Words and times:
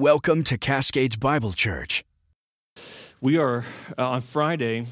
Welcome 0.00 0.44
to 0.44 0.56
Cascades 0.56 1.16
Bible 1.16 1.52
Church. 1.52 2.04
We 3.20 3.36
are 3.36 3.66
uh, 3.98 4.08
on 4.08 4.22
Friday. 4.22 4.86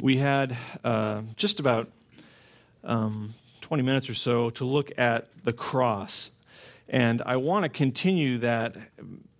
We 0.00 0.18
had 0.18 0.56
uh, 0.84 1.22
just 1.34 1.58
about 1.58 1.88
um, 2.84 3.30
20 3.62 3.82
minutes 3.82 4.08
or 4.08 4.14
so 4.14 4.50
to 4.50 4.64
look 4.64 4.92
at 4.96 5.26
the 5.42 5.52
cross, 5.52 6.30
and 6.88 7.20
I 7.26 7.38
want 7.38 7.64
to 7.64 7.68
continue 7.68 8.38
that 8.38 8.76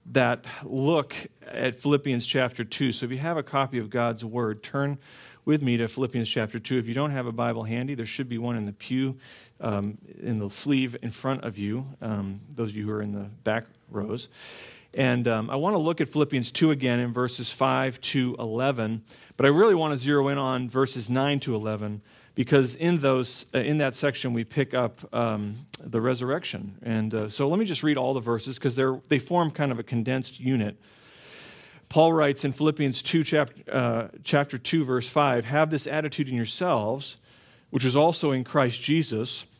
that 0.06 0.48
look 0.64 1.14
at 1.46 1.76
Philippians 1.76 2.26
chapter 2.26 2.64
2. 2.64 2.90
So 2.90 3.06
if 3.06 3.12
you 3.12 3.18
have 3.18 3.36
a 3.36 3.44
copy 3.44 3.78
of 3.78 3.90
God's 3.90 4.24
Word, 4.24 4.64
turn 4.64 4.98
with 5.44 5.62
me 5.62 5.76
to 5.76 5.86
Philippians 5.86 6.28
chapter 6.28 6.58
2. 6.58 6.78
If 6.78 6.88
you 6.88 6.94
don't 6.94 7.12
have 7.12 7.28
a 7.28 7.32
Bible 7.32 7.62
handy, 7.62 7.94
there 7.94 8.06
should 8.06 8.28
be 8.28 8.38
one 8.38 8.56
in 8.56 8.64
the 8.64 8.72
pew, 8.72 9.18
um, 9.60 9.98
in 10.18 10.40
the 10.40 10.50
sleeve 10.50 10.96
in 11.00 11.10
front 11.10 11.44
of 11.44 11.58
you, 11.58 11.86
um, 12.02 12.40
those 12.52 12.70
of 12.70 12.76
you 12.76 12.86
who 12.86 12.92
are 12.92 13.02
in 13.02 13.12
the 13.12 13.30
back 13.44 13.66
rows. 13.88 14.28
And 14.94 15.28
um, 15.28 15.50
I 15.50 15.56
want 15.56 15.74
to 15.74 15.78
look 15.78 16.00
at 16.00 16.08
Philippians 16.08 16.50
2 16.50 16.72
again 16.72 16.98
in 16.98 17.12
verses 17.12 17.52
5 17.52 18.00
to 18.00 18.34
11, 18.38 19.02
but 19.36 19.46
I 19.46 19.50
really 19.50 19.74
want 19.74 19.92
to 19.92 19.96
zero 19.96 20.28
in 20.28 20.38
on 20.38 20.68
verses 20.68 21.08
9 21.08 21.38
to 21.40 21.54
11 21.54 22.02
because 22.34 22.74
in 22.74 22.98
those 22.98 23.46
uh, 23.54 23.58
in 23.58 23.78
that 23.78 23.94
section 23.94 24.32
we 24.32 24.44
pick 24.44 24.74
up 24.74 25.00
um, 25.14 25.54
the 25.78 26.00
resurrection. 26.00 26.76
And 26.82 27.14
uh, 27.14 27.28
so 27.28 27.48
let 27.48 27.58
me 27.58 27.64
just 27.64 27.82
read 27.82 27.96
all 27.96 28.14
the 28.14 28.20
verses 28.20 28.58
because 28.58 28.78
they 29.08 29.18
form 29.18 29.50
kind 29.50 29.70
of 29.70 29.78
a 29.78 29.82
condensed 29.82 30.40
unit. 30.40 30.76
Paul 31.88 32.12
writes 32.12 32.44
in 32.44 32.52
Philippians 32.52 33.02
2 33.02 33.24
chapter, 33.24 33.62
uh, 33.70 34.08
chapter 34.24 34.58
2 34.58 34.84
verse 34.84 35.08
5, 35.08 35.44
"Have 35.46 35.70
this 35.70 35.86
attitude 35.86 36.28
in 36.28 36.34
yourselves, 36.34 37.16
which 37.70 37.84
was 37.84 37.94
also 37.94 38.32
in 38.32 38.42
Christ 38.42 38.80
Jesus." 38.82 39.44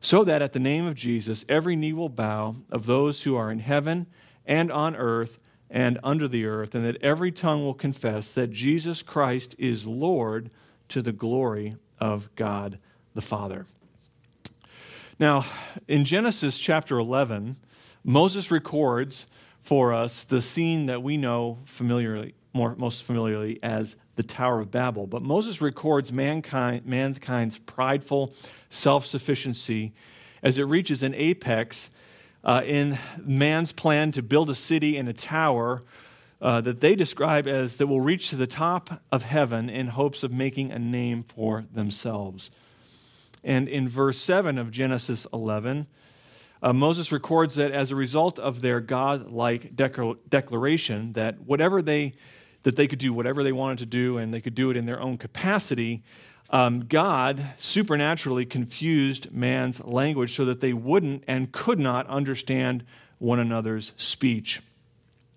so 0.00 0.24
that 0.24 0.42
at 0.42 0.52
the 0.52 0.60
name 0.60 0.86
of 0.86 0.94
Jesus 0.94 1.44
every 1.48 1.76
knee 1.76 1.92
will 1.92 2.08
bow 2.08 2.54
of 2.70 2.86
those 2.86 3.22
who 3.22 3.36
are 3.36 3.50
in 3.50 3.58
heaven 3.58 4.06
and 4.46 4.70
on 4.70 4.96
earth 4.96 5.40
and 5.70 5.98
under 6.02 6.26
the 6.26 6.46
earth, 6.46 6.74
and 6.74 6.84
that 6.84 7.02
every 7.02 7.30
tongue 7.30 7.62
will 7.62 7.74
confess 7.74 8.32
that 8.34 8.50
Jesus 8.50 9.02
Christ 9.02 9.54
is 9.58 9.86
Lord 9.86 10.50
to 10.88 11.02
the 11.02 11.12
glory 11.12 11.76
of 11.98 12.34
God 12.36 12.78
the 13.14 13.20
Father. 13.20 13.66
Now, 15.18 15.44
in 15.86 16.04
Genesis 16.04 16.58
chapter 16.58 16.98
11, 16.98 17.56
Moses 18.04 18.50
records 18.50 19.26
for 19.60 19.92
us 19.92 20.24
the 20.24 20.40
scene 20.40 20.86
that 20.86 21.02
we 21.02 21.16
know 21.16 21.58
familiarly, 21.64 22.34
more, 22.52 22.74
most 22.76 23.04
familiarly 23.04 23.58
as 23.62 23.96
the 24.16 24.22
Tower 24.22 24.60
of 24.60 24.70
Babel. 24.70 25.06
But 25.06 25.22
Moses 25.22 25.60
records 25.60 26.12
mankind, 26.12 26.86
mankind's 26.86 27.58
prideful 27.58 28.34
self 28.68 29.06
sufficiency 29.06 29.92
as 30.42 30.58
it 30.58 30.64
reaches 30.64 31.02
an 31.02 31.14
apex 31.14 31.90
uh, 32.44 32.62
in 32.64 32.98
man's 33.24 33.72
plan 33.72 34.12
to 34.12 34.22
build 34.22 34.50
a 34.50 34.54
city 34.54 34.96
and 34.96 35.08
a 35.08 35.12
tower 35.12 35.82
uh, 36.40 36.60
that 36.60 36.80
they 36.80 36.94
describe 36.94 37.46
as 37.46 37.76
that 37.76 37.86
will 37.86 38.00
reach 38.00 38.30
to 38.30 38.36
the 38.36 38.46
top 38.46 39.02
of 39.10 39.24
heaven 39.24 39.68
in 39.68 39.88
hopes 39.88 40.22
of 40.22 40.32
making 40.32 40.70
a 40.70 40.78
name 40.78 41.22
for 41.22 41.64
themselves. 41.72 42.50
And 43.42 43.68
in 43.68 43.88
verse 43.88 44.18
7 44.18 44.58
of 44.58 44.70
Genesis 44.70 45.26
11, 45.32 45.86
uh, 46.60 46.72
Moses 46.72 47.12
records 47.12 47.54
that 47.56 47.72
as 47.72 47.90
a 47.90 47.96
result 47.96 48.38
of 48.38 48.62
their 48.62 48.80
God 48.80 49.30
like 49.30 49.76
declaration, 49.76 51.12
that 51.12 51.40
whatever 51.40 51.82
they 51.82 52.14
that 52.62 52.76
they 52.76 52.86
could 52.86 52.98
do 52.98 53.12
whatever 53.12 53.42
they 53.42 53.52
wanted 53.52 53.78
to 53.78 53.86
do 53.86 54.18
and 54.18 54.32
they 54.32 54.40
could 54.40 54.54
do 54.54 54.70
it 54.70 54.76
in 54.76 54.86
their 54.86 55.00
own 55.00 55.16
capacity, 55.16 56.02
um, 56.50 56.86
God 56.86 57.44
supernaturally 57.56 58.46
confused 58.46 59.32
man's 59.32 59.84
language 59.84 60.34
so 60.34 60.44
that 60.44 60.60
they 60.60 60.72
wouldn't 60.72 61.24
and 61.26 61.52
could 61.52 61.78
not 61.78 62.06
understand 62.06 62.84
one 63.18 63.38
another's 63.38 63.92
speech. 63.96 64.60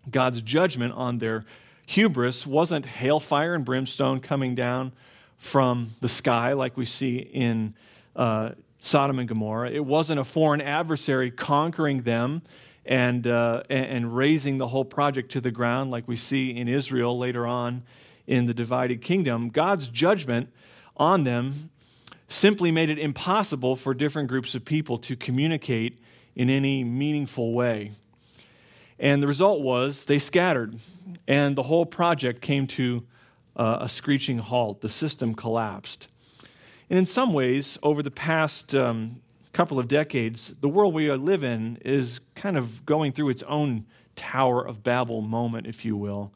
God's 0.10 0.42
judgment 0.42 0.94
on 0.94 1.18
their 1.18 1.46
hubris 1.86 2.48
wasn't 2.48 2.86
hailfire 2.86 3.54
and 3.54 3.66
brimstone 3.66 4.20
coming 4.20 4.56
down 4.56 4.94
from 5.38 5.90
the 6.00 6.08
sky 6.08 6.54
like 6.54 6.78
we 6.78 6.86
see 6.86 7.18
in 7.18 7.74
uh, 8.16 8.52
Sodom 8.80 9.20
and 9.20 9.28
Gomorrah. 9.28 9.70
It 9.70 9.86
wasn't 9.86 10.20
a 10.20 10.24
foreign 10.24 10.62
adversary 10.62 11.30
conquering 11.30 12.00
them 12.00 12.42
and, 12.86 13.28
uh, 13.28 13.64
and 13.70 14.16
razing 14.16 14.58
the 14.58 14.68
whole 14.68 14.86
project 14.86 15.32
to 15.34 15.42
the 15.42 15.52
ground, 15.52 15.92
like 15.92 16.08
we 16.08 16.16
see 16.16 16.50
in 16.50 16.68
Israel 16.68 17.18
later 17.18 17.46
on 17.46 17.84
in 18.28 18.46
the 18.46 18.54
divided 18.54 19.02
kingdom. 19.02 19.50
God's 19.50 19.90
judgment 19.90 20.50
on 20.98 21.24
them 21.24 21.70
simply 22.28 22.72
made 22.72 22.90
it 22.90 22.98
impossible 22.98 23.76
for 23.76 23.94
different 23.94 24.30
groups 24.30 24.56
of 24.56 24.66
people 24.66 24.98
to 24.98 25.16
communicate 25.16 26.02
in 26.36 26.50
any 26.50 26.84
meaningful 26.84 27.54
way. 27.54 27.92
And 28.98 29.22
the 29.22 29.28
result 29.28 29.62
was 29.62 30.06
they 30.06 30.20
scattered, 30.20 30.76
and 31.28 31.56
the 31.56 31.64
whole 31.64 31.86
project 31.86 32.42
came 32.42 32.68
to 32.68 33.06
uh, 33.56 33.80
a 33.82 33.90
screeching 33.90 34.38
halt. 34.38 34.82
The 34.82 34.90
system 34.90 35.34
collapsed. 35.34 36.08
And 36.90 37.00
in 37.00 37.06
some 37.06 37.34
ways, 37.34 37.78
over 37.84 38.04
the 38.04 38.12
past 38.12 38.76
um, 38.76 39.22
couple 39.54 39.80
of 39.80 39.88
decades, 39.88 40.50
the 40.62 40.70
world 40.70 40.94
we 40.94 41.12
live 41.12 41.44
in 41.44 41.78
is 41.84 42.20
kind 42.36 42.58
of 42.58 42.86
going 42.86 43.12
through 43.12 43.30
its 43.30 43.44
own 43.44 43.86
Tower 44.16 44.66
of 44.66 44.84
Babel 44.84 45.22
moment, 45.22 45.68
if 45.68 45.84
you 45.84 45.96
will. 45.98 46.32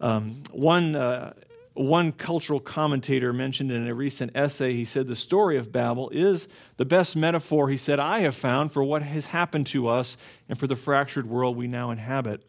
Um, 0.00 0.42
one, 0.50 0.94
uh, 0.94 1.32
one 1.74 2.12
cultural 2.12 2.60
commentator 2.60 3.32
mentioned 3.32 3.70
in 3.70 3.86
a 3.86 3.94
recent 3.94 4.32
essay, 4.34 4.72
he 4.74 4.84
said, 4.84 5.06
The 5.06 5.16
story 5.16 5.56
of 5.56 5.72
Babel 5.72 6.10
is 6.10 6.48
the 6.76 6.84
best 6.84 7.16
metaphor, 7.16 7.68
he 7.68 7.76
said, 7.76 7.98
I 7.98 8.20
have 8.20 8.34
found 8.34 8.72
for 8.72 8.82
what 8.82 9.02
has 9.02 9.26
happened 9.26 9.66
to 9.68 9.88
us 9.88 10.16
and 10.48 10.58
for 10.58 10.66
the 10.66 10.76
fractured 10.76 11.26
world 11.26 11.56
we 11.56 11.66
now 11.66 11.90
inhabit. 11.90 12.42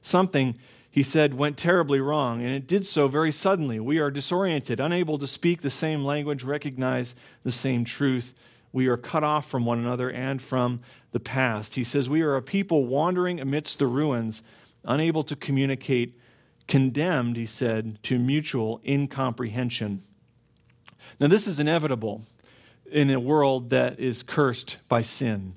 Something, 0.00 0.56
he 0.90 1.02
said, 1.02 1.34
went 1.34 1.56
terribly 1.56 2.00
wrong, 2.00 2.42
and 2.42 2.50
it 2.50 2.66
did 2.66 2.84
so 2.84 3.08
very 3.08 3.32
suddenly. 3.32 3.78
We 3.80 3.98
are 3.98 4.10
disoriented, 4.10 4.80
unable 4.80 5.18
to 5.18 5.26
speak 5.26 5.60
the 5.60 5.70
same 5.70 6.04
language, 6.04 6.44
recognize 6.44 7.14
the 7.44 7.52
same 7.52 7.84
truth 7.84 8.34
we 8.76 8.88
are 8.88 8.98
cut 8.98 9.24
off 9.24 9.48
from 9.48 9.64
one 9.64 9.78
another 9.78 10.10
and 10.10 10.42
from 10.42 10.80
the 11.12 11.18
past. 11.18 11.76
He 11.76 11.82
says, 11.82 12.10
We 12.10 12.20
are 12.20 12.36
a 12.36 12.42
people 12.42 12.84
wandering 12.84 13.40
amidst 13.40 13.78
the 13.78 13.86
ruins, 13.86 14.42
unable 14.84 15.22
to 15.24 15.34
communicate, 15.34 16.20
condemned, 16.68 17.38
he 17.38 17.46
said, 17.46 17.98
to 18.02 18.18
mutual 18.18 18.82
incomprehension. 18.86 20.02
Now, 21.18 21.28
this 21.28 21.46
is 21.46 21.58
inevitable 21.58 22.20
in 22.92 23.08
a 23.08 23.18
world 23.18 23.70
that 23.70 23.98
is 23.98 24.22
cursed 24.22 24.76
by 24.90 25.00
sin. 25.00 25.54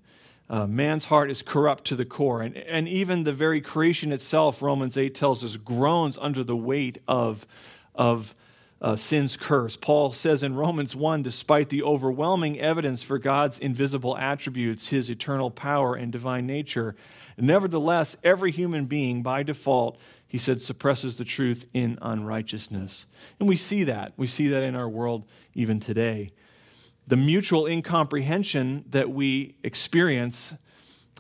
Uh, 0.50 0.66
man's 0.66 1.04
heart 1.04 1.30
is 1.30 1.42
corrupt 1.42 1.84
to 1.88 1.98
the 1.98 2.06
core. 2.06 2.42
And, 2.42 2.56
and 2.56 2.88
even 2.88 3.26
the 3.26 3.34
very 3.34 3.60
creation 3.60 4.14
itself, 4.14 4.62
Romans 4.62 4.98
8 4.98 5.14
tells 5.14 5.44
us, 5.44 5.58
groans 5.58 6.18
under 6.22 6.42
the 6.42 6.56
weight 6.56 7.00
of, 7.06 7.46
of 7.94 8.34
uh, 8.82 8.96
sin's 8.96 9.36
curse. 9.36 9.76
Paul 9.76 10.14
says 10.14 10.44
in 10.44 10.56
Romans 10.56 10.96
1 10.96 11.22
despite 11.22 11.70
the 11.70 11.84
overwhelming 11.84 12.60
evidence 12.60 13.04
for 13.04 13.18
God's 13.18 13.60
invisible 13.60 14.18
attributes, 14.18 14.90
his 14.90 15.10
eternal 15.10 15.52
power 15.52 15.96
and 15.96 16.12
divine 16.12 16.46
nature, 16.46 16.96
nevertheless, 17.38 18.16
every 18.24 18.52
human 18.52 18.86
being 18.86 19.22
by 19.22 19.44
default, 19.44 20.00
he 20.28 20.38
said, 20.38 20.62
suppresses 20.62 21.18
the 21.18 21.26
truth 21.26 21.66
in 21.74 21.98
unrighteousness. 22.02 23.08
And 23.40 23.50
we 23.50 23.56
see 23.56 23.84
that. 23.86 24.14
We 24.16 24.28
see 24.28 24.48
that 24.50 24.64
in 24.64 24.76
our 24.76 24.88
world 24.88 25.26
even 25.54 25.80
today. 25.80 26.32
The 27.08 27.18
mutual 27.18 27.66
incomprehension 27.66 28.86
that 28.92 29.10
we 29.10 29.56
experience 29.64 30.56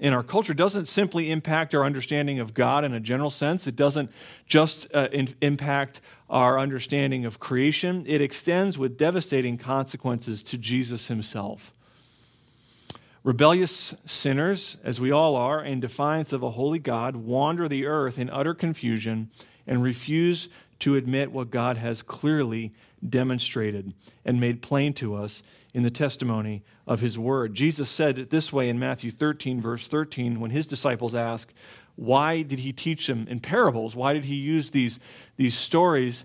in 0.01 0.13
our 0.13 0.23
culture 0.23 0.53
doesn't 0.53 0.85
simply 0.85 1.29
impact 1.29 1.75
our 1.75 1.83
understanding 1.83 2.39
of 2.39 2.53
God 2.53 2.83
in 2.83 2.93
a 2.93 2.99
general 2.99 3.29
sense. 3.29 3.67
It 3.67 3.75
doesn't 3.75 4.11
just 4.47 4.87
uh, 4.93 5.09
in, 5.11 5.29
impact 5.41 6.01
our 6.29 6.59
understanding 6.59 7.25
of 7.25 7.39
creation, 7.39 8.03
it 8.07 8.21
extends 8.21 8.77
with 8.77 8.97
devastating 8.97 9.57
consequences 9.57 10.43
to 10.43 10.57
Jesus 10.57 11.07
himself. 11.07 11.73
Rebellious 13.23 13.95
sinners, 14.05 14.77
as 14.83 15.01
we 15.01 15.11
all 15.11 15.35
are, 15.35 15.61
in 15.63 15.79
defiance 15.79 16.31
of 16.31 16.43
a 16.43 16.51
holy 16.51 16.79
God, 16.79 17.15
wander 17.15 17.67
the 17.67 17.85
earth 17.85 18.17
in 18.17 18.29
utter 18.29 18.53
confusion 18.53 19.29
and 19.67 19.83
refuse 19.83 20.49
to 20.79 20.95
admit 20.95 21.31
what 21.31 21.51
God 21.51 21.77
has 21.77 22.01
clearly 22.01 22.73
demonstrated 23.07 23.93
and 24.25 24.39
made 24.39 24.61
plain 24.61 24.93
to 24.93 25.15
us 25.15 25.43
in 25.73 25.83
the 25.83 25.89
testimony 25.89 26.63
of 26.87 27.01
his 27.01 27.19
word. 27.19 27.53
Jesus 27.53 27.89
said 27.89 28.17
it 28.17 28.29
this 28.29 28.51
way 28.51 28.69
in 28.69 28.79
Matthew 28.79 29.11
13, 29.11 29.61
verse 29.61 29.87
13, 29.87 30.39
when 30.39 30.51
his 30.51 30.65
disciples 30.65 31.13
asked, 31.13 31.53
why 31.95 32.43
did 32.43 32.59
he 32.59 32.71
teach 32.71 33.07
them 33.07 33.27
in 33.27 33.41
parables? 33.41 33.93
Why 33.93 34.13
did 34.13 34.25
he 34.25 34.35
use 34.35 34.69
these, 34.69 34.99
these 35.35 35.53
stories 35.53 36.23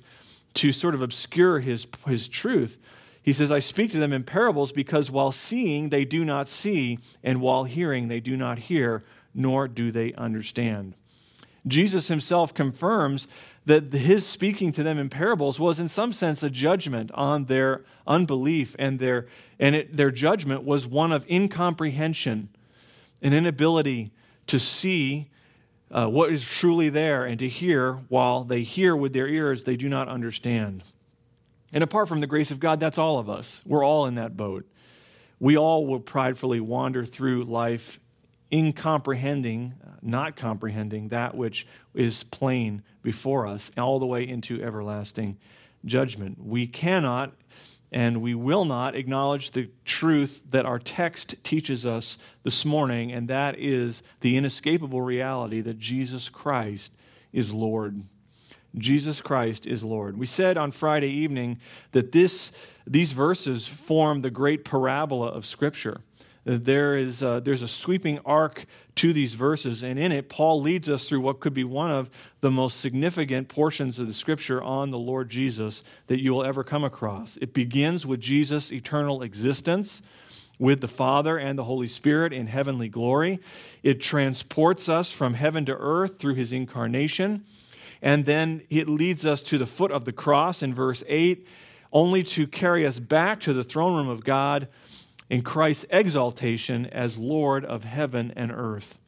to 0.55 0.71
sort 0.71 0.95
of 0.95 1.03
obscure 1.03 1.59
his, 1.59 1.87
his 2.07 2.29
truth? 2.29 2.79
He 3.21 3.33
says, 3.33 3.51
I 3.51 3.59
speak 3.59 3.91
to 3.91 3.99
them 3.99 4.13
in 4.13 4.23
parables 4.23 4.71
because 4.71 5.11
while 5.11 5.33
seeing, 5.33 5.89
they 5.89 6.05
do 6.05 6.25
not 6.25 6.47
see, 6.47 7.01
and 7.25 7.41
while 7.41 7.65
hearing, 7.65 8.07
they 8.07 8.21
do 8.21 8.37
not 8.37 8.59
hear, 8.61 9.03
nor 9.35 9.67
do 9.67 9.91
they 9.91 10.13
understand. 10.13 10.95
Jesus 11.67 12.09
himself 12.09 12.55
confirms 12.55 13.27
that 13.67 13.93
his 13.93 14.27
speaking 14.27 14.73
to 14.73 14.83
them 14.83 14.99
in 14.99 15.09
parables 15.09 15.59
was, 15.59 15.81
in 15.81 15.89
some 15.89 16.13
sense, 16.13 16.43
a 16.43 16.51
judgment 16.51 17.11
on 17.13 17.47
their 17.47 17.83
unbelief, 18.07 18.77
and 18.79 18.99
their, 18.99 19.27
and 19.59 19.75
it, 19.75 19.97
their 19.97 20.11
judgment 20.11 20.65
was 20.65 20.87
one 20.87 21.13
of 21.13 21.29
incomprehension, 21.31 22.51
an 23.23 23.33
inability 23.33 24.11
to 24.47 24.59
see 24.59 25.31
uh, 25.91 26.09
what 26.09 26.31
is 26.31 26.47
truly 26.47 26.89
there 26.89 27.25
and 27.25 27.39
to 27.39 27.49
hear 27.49 27.95
while 28.09 28.45
they 28.45 28.63
hear 28.63 28.95
with 28.95 29.13
their 29.13 29.29
ears, 29.29 29.65
they 29.65 29.77
do 29.77 29.89
not 29.89 30.09
understand. 30.09 30.83
And 31.73 31.83
apart 31.83 32.09
from 32.09 32.21
the 32.21 32.27
grace 32.27 32.51
of 32.51 32.61
God, 32.61 32.81
that's 32.81 32.99
all 32.99 33.19
of 33.19 33.31
us. 33.31 33.63
We're 33.65 33.85
all 33.85 34.07
in 34.07 34.17
that 34.17 34.37
boat. 34.37 34.67
We 35.41 35.57
all 35.57 35.87
will 35.87 36.01
pridefully 36.01 36.61
wander 36.61 37.05
through 37.05 37.45
life, 37.45 37.99
incomprehending, 38.51 39.75
not 40.05 40.37
comprehending 40.37 41.09
that 41.09 41.35
which 41.35 41.67
is 41.95 42.23
plain 42.25 42.83
before 43.03 43.47
us, 43.47 43.71
all 43.77 43.99
the 43.99 44.07
way 44.07 44.27
into 44.27 44.63
everlasting 44.63 45.39
judgment. 45.85 46.39
We 46.45 46.67
cannot 46.67 47.33
and 47.95 48.21
we 48.21 48.35
will 48.35 48.65
not 48.65 48.97
acknowledge 48.97 49.53
the 49.53 49.71
truth 49.85 50.51
that 50.51 50.67
our 50.67 50.81
text 50.81 51.37
teaches 51.45 51.87
us 51.87 52.19
this 52.43 52.65
morning, 52.65 53.13
and 53.13 53.29
that 53.29 53.57
is 53.57 54.03
the 54.21 54.37
inescapable 54.37 55.01
reality 55.01 55.61
that 55.61 55.79
Jesus 55.79 56.29
Christ 56.29 56.93
is 57.33 57.55
Lord. 57.55 58.03
Jesus 58.77 59.21
Christ 59.21 59.65
is 59.65 59.85
Lord. 59.85 60.19
We 60.19 60.27
said 60.27 60.59
on 60.59 60.73
Friday 60.73 61.11
evening 61.11 61.61
that 61.93 62.11
this, 62.11 62.51
these 62.85 63.13
verses 63.13 63.69
form 63.69 64.23
the 64.23 64.31
great 64.31 64.65
parabola 64.65 65.29
of 65.29 65.47
Scripture. 65.47 66.01
There 66.45 66.97
is 66.97 67.23
a, 67.23 67.41
there's 67.43 67.63
a 67.63 67.69
sweeping 67.69 68.19
arc 68.25 68.67
to 68.97 69.13
these 69.13 69.35
verses, 69.35 69.83
and 69.83 69.99
in 69.99 70.13
it, 70.13 70.29
Paul 70.29 70.61
leads 70.61 70.91
us 70.91 71.09
through 71.09 71.21
what 71.21 71.41
could 71.41 71.55
be 71.55 71.65
one 71.65 71.91
of 71.91 72.11
the 72.41 72.51
most 72.51 72.81
significant 72.81 73.49
portions 73.49 73.99
of 73.99 74.07
the 74.07 74.13
Scripture 74.13 74.63
on 74.63 74.91
the 74.91 74.99
Lord 74.99 75.31
Jesus 75.31 75.83
that 76.07 76.21
you 76.21 76.33
will 76.35 76.45
ever 76.45 76.63
come 76.63 76.85
across. 76.85 77.39
It 77.39 77.55
begins 77.55 78.07
with 78.07 78.21
Jesus' 78.21 78.73
eternal 78.73 79.23
existence 79.23 80.03
with 80.59 80.81
the 80.81 80.89
Father 80.89 81.39
and 81.39 81.59
the 81.59 81.65
Holy 81.65 81.87
Spirit 81.87 82.33
in 82.33 82.47
heavenly 82.47 82.89
glory. 82.89 83.41
It 83.83 84.01
transports 84.01 84.89
us 84.89 85.13
from 85.13 85.35
heaven 85.35 85.65
to 85.65 85.77
earth 85.77 86.19
through 86.19 86.35
his 86.35 86.53
incarnation. 86.53 87.45
And 88.03 88.25
then 88.25 88.63
it 88.71 88.89
leads 88.89 89.25
us 89.25 89.43
to 89.43 89.59
the 89.59 89.67
foot 89.67 89.91
of 89.91 90.05
the 90.05 90.13
cross 90.13 90.63
in 90.63 90.75
verse 90.75 91.03
8, 91.09 91.49
only 91.93 92.23
to 92.23 92.47
carry 92.47 92.87
us 92.87 92.99
back 92.99 93.41
to 93.41 93.53
the 93.53 93.65
throne 93.65 93.97
room 93.97 94.09
of 94.09 94.25
God 94.25 94.69
in 95.31 95.43
Christ's 95.43 95.87
exaltation 95.91 96.87
as 96.87 97.19
Lord 97.19 97.65
of 97.65 97.85
heaven 97.85 98.33
and 98.37 98.53
earth. 98.53 98.99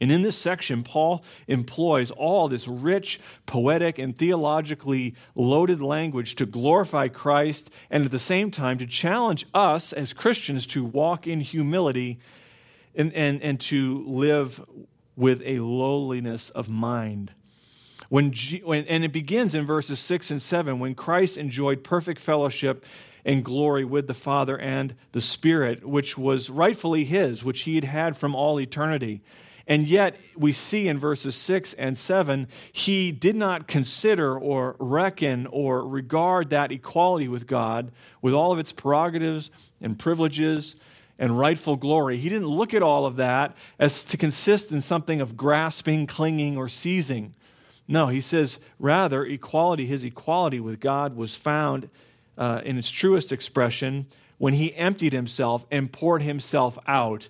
And 0.00 0.12
in 0.12 0.22
this 0.22 0.36
section, 0.36 0.82
Paul 0.82 1.24
employs 1.48 2.10
all 2.10 2.48
this 2.48 2.68
rich, 2.68 3.18
poetic, 3.46 3.98
and 3.98 4.16
theologically 4.16 5.14
loaded 5.34 5.80
language 5.80 6.34
to 6.36 6.46
glorify 6.46 7.08
Christ 7.08 7.72
and 7.90 8.04
at 8.04 8.10
the 8.10 8.18
same 8.18 8.50
time 8.50 8.78
to 8.78 8.86
challenge 8.86 9.46
us 9.54 9.92
as 9.92 10.12
Christians 10.12 10.66
to 10.68 10.84
walk 10.84 11.26
in 11.26 11.40
humility 11.40 12.18
and, 12.94 13.12
and, 13.14 13.42
and 13.42 13.58
to 13.60 14.04
live 14.06 14.64
with 15.16 15.42
a 15.46 15.60
lowliness 15.60 16.50
of 16.50 16.68
mind. 16.68 17.32
When, 18.08 18.32
when, 18.64 18.84
and 18.84 19.04
it 19.04 19.12
begins 19.12 19.54
in 19.54 19.64
verses 19.64 19.98
6 19.98 20.30
and 20.30 20.42
7 20.42 20.78
when 20.78 20.94
Christ 20.94 21.38
enjoyed 21.38 21.82
perfect 21.82 22.20
fellowship 22.20 22.84
and 23.26 23.44
glory 23.44 23.84
with 23.84 24.06
the 24.06 24.14
Father 24.14 24.56
and 24.56 24.94
the 25.10 25.20
Spirit, 25.20 25.84
which 25.84 26.16
was 26.16 26.48
rightfully 26.48 27.04
his, 27.04 27.42
which 27.44 27.62
he 27.62 27.74
had 27.74 27.84
had 27.84 28.16
from 28.16 28.36
all 28.36 28.60
eternity. 28.60 29.20
And 29.66 29.88
yet, 29.88 30.16
we 30.36 30.52
see 30.52 30.86
in 30.86 30.96
verses 30.96 31.34
6 31.34 31.74
and 31.74 31.98
7, 31.98 32.46
he 32.70 33.10
did 33.10 33.34
not 33.34 33.66
consider 33.66 34.38
or 34.38 34.76
reckon 34.78 35.48
or 35.48 35.84
regard 35.84 36.50
that 36.50 36.70
equality 36.70 37.26
with 37.26 37.48
God, 37.48 37.90
with 38.22 38.32
all 38.32 38.52
of 38.52 38.60
its 38.60 38.72
prerogatives 38.72 39.50
and 39.80 39.98
privileges 39.98 40.76
and 41.18 41.36
rightful 41.36 41.74
glory. 41.74 42.18
He 42.18 42.28
didn't 42.28 42.46
look 42.46 42.74
at 42.74 42.82
all 42.82 43.06
of 43.06 43.16
that 43.16 43.56
as 43.80 44.04
to 44.04 44.16
consist 44.16 44.70
in 44.70 44.80
something 44.80 45.20
of 45.20 45.36
grasping, 45.36 46.06
clinging, 46.06 46.56
or 46.56 46.68
seizing. 46.68 47.34
No, 47.88 48.06
he 48.06 48.20
says, 48.20 48.60
rather, 48.78 49.24
equality, 49.24 49.86
his 49.86 50.04
equality 50.04 50.60
with 50.60 50.78
God 50.78 51.16
was 51.16 51.34
found 51.34 51.88
uh, 52.36 52.60
in 52.64 52.78
its 52.78 52.90
truest 52.90 53.32
expression 53.32 54.06
when 54.38 54.54
he 54.54 54.74
emptied 54.74 55.12
himself 55.12 55.64
and 55.70 55.92
poured 55.92 56.22
himself 56.22 56.78
out 56.86 57.28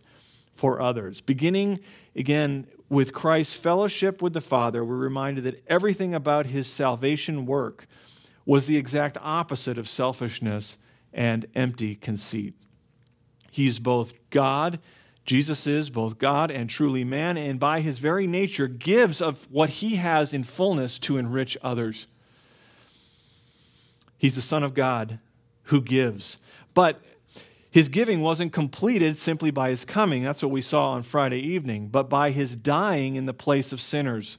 for 0.54 0.80
others. 0.80 1.20
Beginning 1.20 1.80
again 2.14 2.66
with 2.88 3.12
Christ's 3.12 3.54
fellowship 3.54 4.22
with 4.22 4.32
the 4.32 4.40
Father, 4.40 4.84
we're 4.84 4.96
reminded 4.96 5.44
that 5.44 5.62
everything 5.66 6.14
about 6.14 6.46
his 6.46 6.66
salvation 6.66 7.46
work 7.46 7.86
was 8.44 8.66
the 8.66 8.76
exact 8.76 9.18
opposite 9.20 9.78
of 9.78 9.88
selfishness 9.88 10.76
and 11.12 11.46
empty 11.54 11.94
conceit. 11.94 12.54
He's 13.50 13.78
both 13.78 14.14
God 14.30 14.78
Jesus 15.26 15.66
is 15.66 15.90
both 15.90 16.18
God 16.18 16.52
and 16.52 16.70
truly 16.70 17.02
man, 17.02 17.36
and 17.36 17.58
by 17.58 17.80
his 17.80 17.98
very 17.98 18.28
nature 18.28 18.68
gives 18.68 19.20
of 19.20 19.50
what 19.50 19.68
he 19.70 19.96
has 19.96 20.32
in 20.32 20.44
fullness 20.44 21.00
to 21.00 21.18
enrich 21.18 21.58
others. 21.62 22.06
He's 24.18 24.34
the 24.34 24.42
Son 24.42 24.62
of 24.62 24.74
God 24.74 25.18
who 25.64 25.80
gives. 25.80 26.38
But 26.74 27.00
his 27.70 27.88
giving 27.88 28.22
wasn't 28.22 28.52
completed 28.52 29.18
simply 29.18 29.50
by 29.50 29.70
his 29.70 29.84
coming. 29.84 30.22
That's 30.22 30.42
what 30.42 30.50
we 30.50 30.62
saw 30.62 30.90
on 30.90 31.02
Friday 31.02 31.40
evening, 31.40 31.88
but 31.88 32.08
by 32.08 32.30
his 32.30 32.56
dying 32.56 33.16
in 33.16 33.26
the 33.26 33.34
place 33.34 33.72
of 33.72 33.80
sinners. 33.80 34.38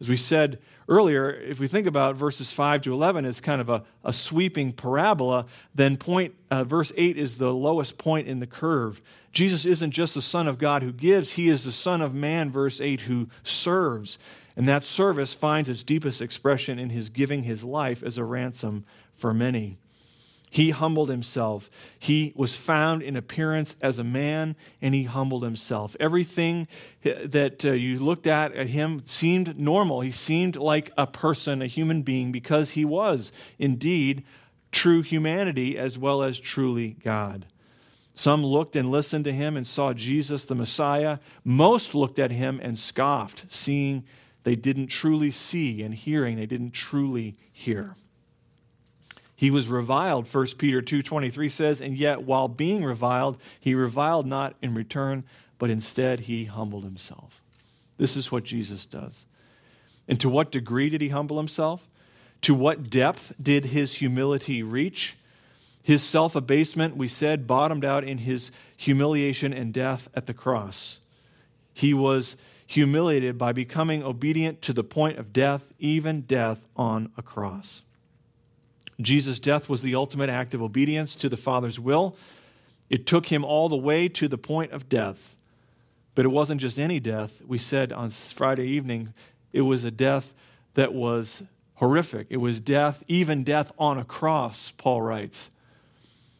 As 0.00 0.08
we 0.08 0.16
said 0.16 0.58
earlier, 0.88 1.30
if 1.30 1.58
we 1.58 1.66
think 1.66 1.86
about 1.86 2.16
verses 2.16 2.52
5 2.52 2.82
to 2.82 2.92
11 2.92 3.24
as 3.24 3.40
kind 3.40 3.60
of 3.60 3.68
a, 3.68 3.84
a 4.04 4.12
sweeping 4.12 4.72
parabola, 4.72 5.46
then 5.74 5.96
point, 5.96 6.34
uh, 6.50 6.64
verse 6.64 6.92
8 6.96 7.16
is 7.16 7.38
the 7.38 7.52
lowest 7.52 7.96
point 7.96 8.26
in 8.26 8.40
the 8.40 8.46
curve. 8.46 9.00
Jesus 9.32 9.64
isn't 9.64 9.92
just 9.92 10.14
the 10.14 10.22
Son 10.22 10.48
of 10.48 10.58
God 10.58 10.82
who 10.82 10.92
gives, 10.92 11.32
he 11.32 11.48
is 11.48 11.64
the 11.64 11.72
Son 11.72 12.02
of 12.02 12.14
Man, 12.14 12.50
verse 12.50 12.80
8, 12.80 13.02
who 13.02 13.28
serves. 13.42 14.18
And 14.56 14.66
that 14.66 14.84
service 14.84 15.34
finds 15.34 15.68
its 15.68 15.82
deepest 15.82 16.22
expression 16.22 16.78
in 16.78 16.90
his 16.90 17.10
giving 17.10 17.42
his 17.42 17.64
life 17.64 18.02
as 18.02 18.16
a 18.16 18.24
ransom 18.24 18.84
for 19.12 19.34
many. 19.34 19.78
He 20.48 20.70
humbled 20.70 21.10
himself. 21.10 21.68
He 21.98 22.32
was 22.34 22.56
found 22.56 23.02
in 23.02 23.16
appearance 23.16 23.76
as 23.82 23.98
a 23.98 24.04
man, 24.04 24.56
and 24.80 24.94
he 24.94 25.02
humbled 25.02 25.42
himself. 25.42 25.96
Everything 26.00 26.66
that 27.02 27.64
uh, 27.64 27.72
you 27.72 27.98
looked 27.98 28.26
at 28.26 28.54
at 28.54 28.68
him 28.68 29.02
seemed 29.04 29.58
normal. 29.58 30.00
He 30.00 30.10
seemed 30.10 30.56
like 30.56 30.90
a 30.96 31.06
person, 31.06 31.60
a 31.60 31.66
human 31.66 32.02
being, 32.02 32.32
because 32.32 32.70
he 32.70 32.84
was 32.84 33.32
indeed 33.58 34.24
true 34.72 35.02
humanity 35.02 35.76
as 35.76 35.98
well 35.98 36.22
as 36.22 36.38
truly 36.38 36.96
God. 37.02 37.46
Some 38.14 38.44
looked 38.44 38.76
and 38.76 38.90
listened 38.90 39.24
to 39.26 39.32
him 39.32 39.56
and 39.58 39.66
saw 39.66 39.92
Jesus 39.92 40.46
the 40.46 40.54
Messiah. 40.54 41.18
Most 41.44 41.94
looked 41.94 42.18
at 42.18 42.30
him 42.30 42.60
and 42.62 42.78
scoffed, 42.78 43.44
seeing 43.52 44.04
they 44.46 44.54
didn't 44.54 44.86
truly 44.86 45.32
see, 45.32 45.82
and 45.82 45.92
hearing 45.92 46.36
they 46.36 46.46
didn't 46.46 46.70
truly 46.70 47.34
hear. 47.52 47.94
He 49.34 49.50
was 49.50 49.68
reviled, 49.68 50.32
1 50.32 50.46
Peter 50.56 50.80
2:23 50.80 51.50
says, 51.50 51.80
and 51.80 51.98
yet 51.98 52.22
while 52.22 52.46
being 52.46 52.84
reviled, 52.84 53.38
he 53.58 53.74
reviled 53.74 54.24
not 54.24 54.54
in 54.62 54.72
return, 54.72 55.24
but 55.58 55.68
instead 55.68 56.20
he 56.20 56.44
humbled 56.44 56.84
himself. 56.84 57.42
This 57.96 58.16
is 58.16 58.30
what 58.30 58.44
Jesus 58.44 58.86
does. 58.86 59.26
And 60.06 60.20
to 60.20 60.28
what 60.28 60.52
degree 60.52 60.90
did 60.90 61.00
he 61.00 61.08
humble 61.08 61.38
himself? 61.38 61.88
To 62.42 62.54
what 62.54 62.88
depth 62.88 63.32
did 63.42 63.64
his 63.64 63.98
humility 63.98 64.62
reach? 64.62 65.16
His 65.82 66.04
self 66.04 66.36
abasement, 66.36 66.96
we 66.96 67.08
said, 67.08 67.48
bottomed 67.48 67.84
out 67.84 68.04
in 68.04 68.18
his 68.18 68.52
humiliation 68.76 69.52
and 69.52 69.74
death 69.74 70.08
at 70.14 70.26
the 70.26 70.34
cross. 70.34 71.00
He 71.74 71.92
was 71.92 72.36
humiliated 72.66 73.38
by 73.38 73.52
becoming 73.52 74.02
obedient 74.02 74.60
to 74.62 74.72
the 74.72 74.84
point 74.84 75.18
of 75.18 75.32
death, 75.32 75.72
even 75.78 76.22
death 76.22 76.68
on 76.76 77.12
a 77.16 77.22
cross. 77.22 77.82
Jesus' 79.00 79.38
death 79.38 79.68
was 79.68 79.82
the 79.82 79.94
ultimate 79.94 80.30
act 80.30 80.54
of 80.54 80.62
obedience 80.62 81.14
to 81.16 81.28
the 81.28 81.36
Father's 81.36 81.78
will. 81.78 82.16
It 82.88 83.06
took 83.06 83.26
him 83.26 83.44
all 83.44 83.68
the 83.68 83.76
way 83.76 84.08
to 84.08 84.26
the 84.26 84.38
point 84.38 84.72
of 84.72 84.88
death. 84.88 85.36
But 86.14 86.24
it 86.24 86.28
wasn't 86.28 86.60
just 86.60 86.78
any 86.78 86.98
death. 86.98 87.42
We 87.46 87.58
said 87.58 87.92
on 87.92 88.08
Friday 88.08 88.66
evening, 88.68 89.12
it 89.52 89.60
was 89.62 89.84
a 89.84 89.90
death 89.90 90.32
that 90.74 90.94
was 90.94 91.42
horrific. 91.74 92.26
It 92.30 92.38
was 92.38 92.58
death, 92.58 93.04
even 93.06 93.44
death 93.44 93.70
on 93.78 93.98
a 93.98 94.04
cross, 94.04 94.70
Paul 94.70 95.02
writes. 95.02 95.50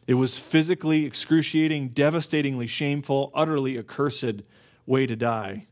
It 0.07 0.15
was 0.15 0.37
physically 0.37 1.05
excruciating, 1.05 1.89
devastatingly 1.89 2.65
shameful, 2.65 3.31
utterly 3.35 3.77
accursed 3.77 4.41
way 4.85 5.05
to 5.05 5.15
die. 5.15 5.65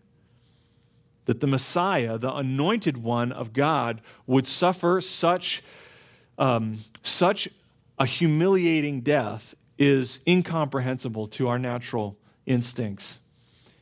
That 1.26 1.40
the 1.40 1.48
Messiah, 1.48 2.18
the 2.18 2.34
anointed 2.34 2.98
one 2.98 3.32
of 3.32 3.54
God, 3.54 4.02
would 4.28 4.48
suffer 4.48 5.02
such, 5.02 5.64
um, 6.38 6.78
such 7.02 7.50
a 7.98 8.06
humiliating 8.06 9.02
death 9.02 9.56
is 9.78 10.22
incomprehensible 10.28 11.28
to 11.28 11.48
our 11.48 11.60
natural 11.60 12.18
instincts. 12.46 13.20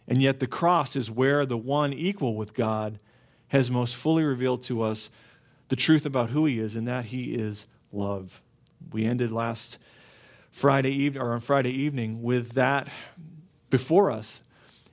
And 0.08 0.22
yet, 0.22 0.40
the 0.40 0.48
cross 0.48 0.96
is 0.96 1.10
where 1.10 1.46
the 1.46 1.58
one 1.58 1.94
equal 1.94 2.36
with 2.36 2.54
God 2.54 3.00
has 3.50 3.70
most 3.70 3.96
fully 3.96 4.24
revealed 4.24 4.64
to 4.64 4.82
us 4.82 5.10
the 5.70 5.76
truth 5.76 6.06
about 6.06 6.30
who 6.32 6.46
he 6.46 6.60
is, 6.60 6.76
and 6.76 6.88
that 6.88 7.06
he 7.06 7.34
is 7.34 7.66
love. 7.92 8.42
We 8.92 9.06
ended 9.06 9.32
last 9.32 9.78
Friday 10.52 10.92
evening, 10.92 11.22
or 11.22 11.34
on 11.34 11.40
Friday 11.40 11.72
evening, 11.72 12.22
with 12.22 12.52
that 12.52 12.90
before 13.70 14.12
us. 14.12 14.44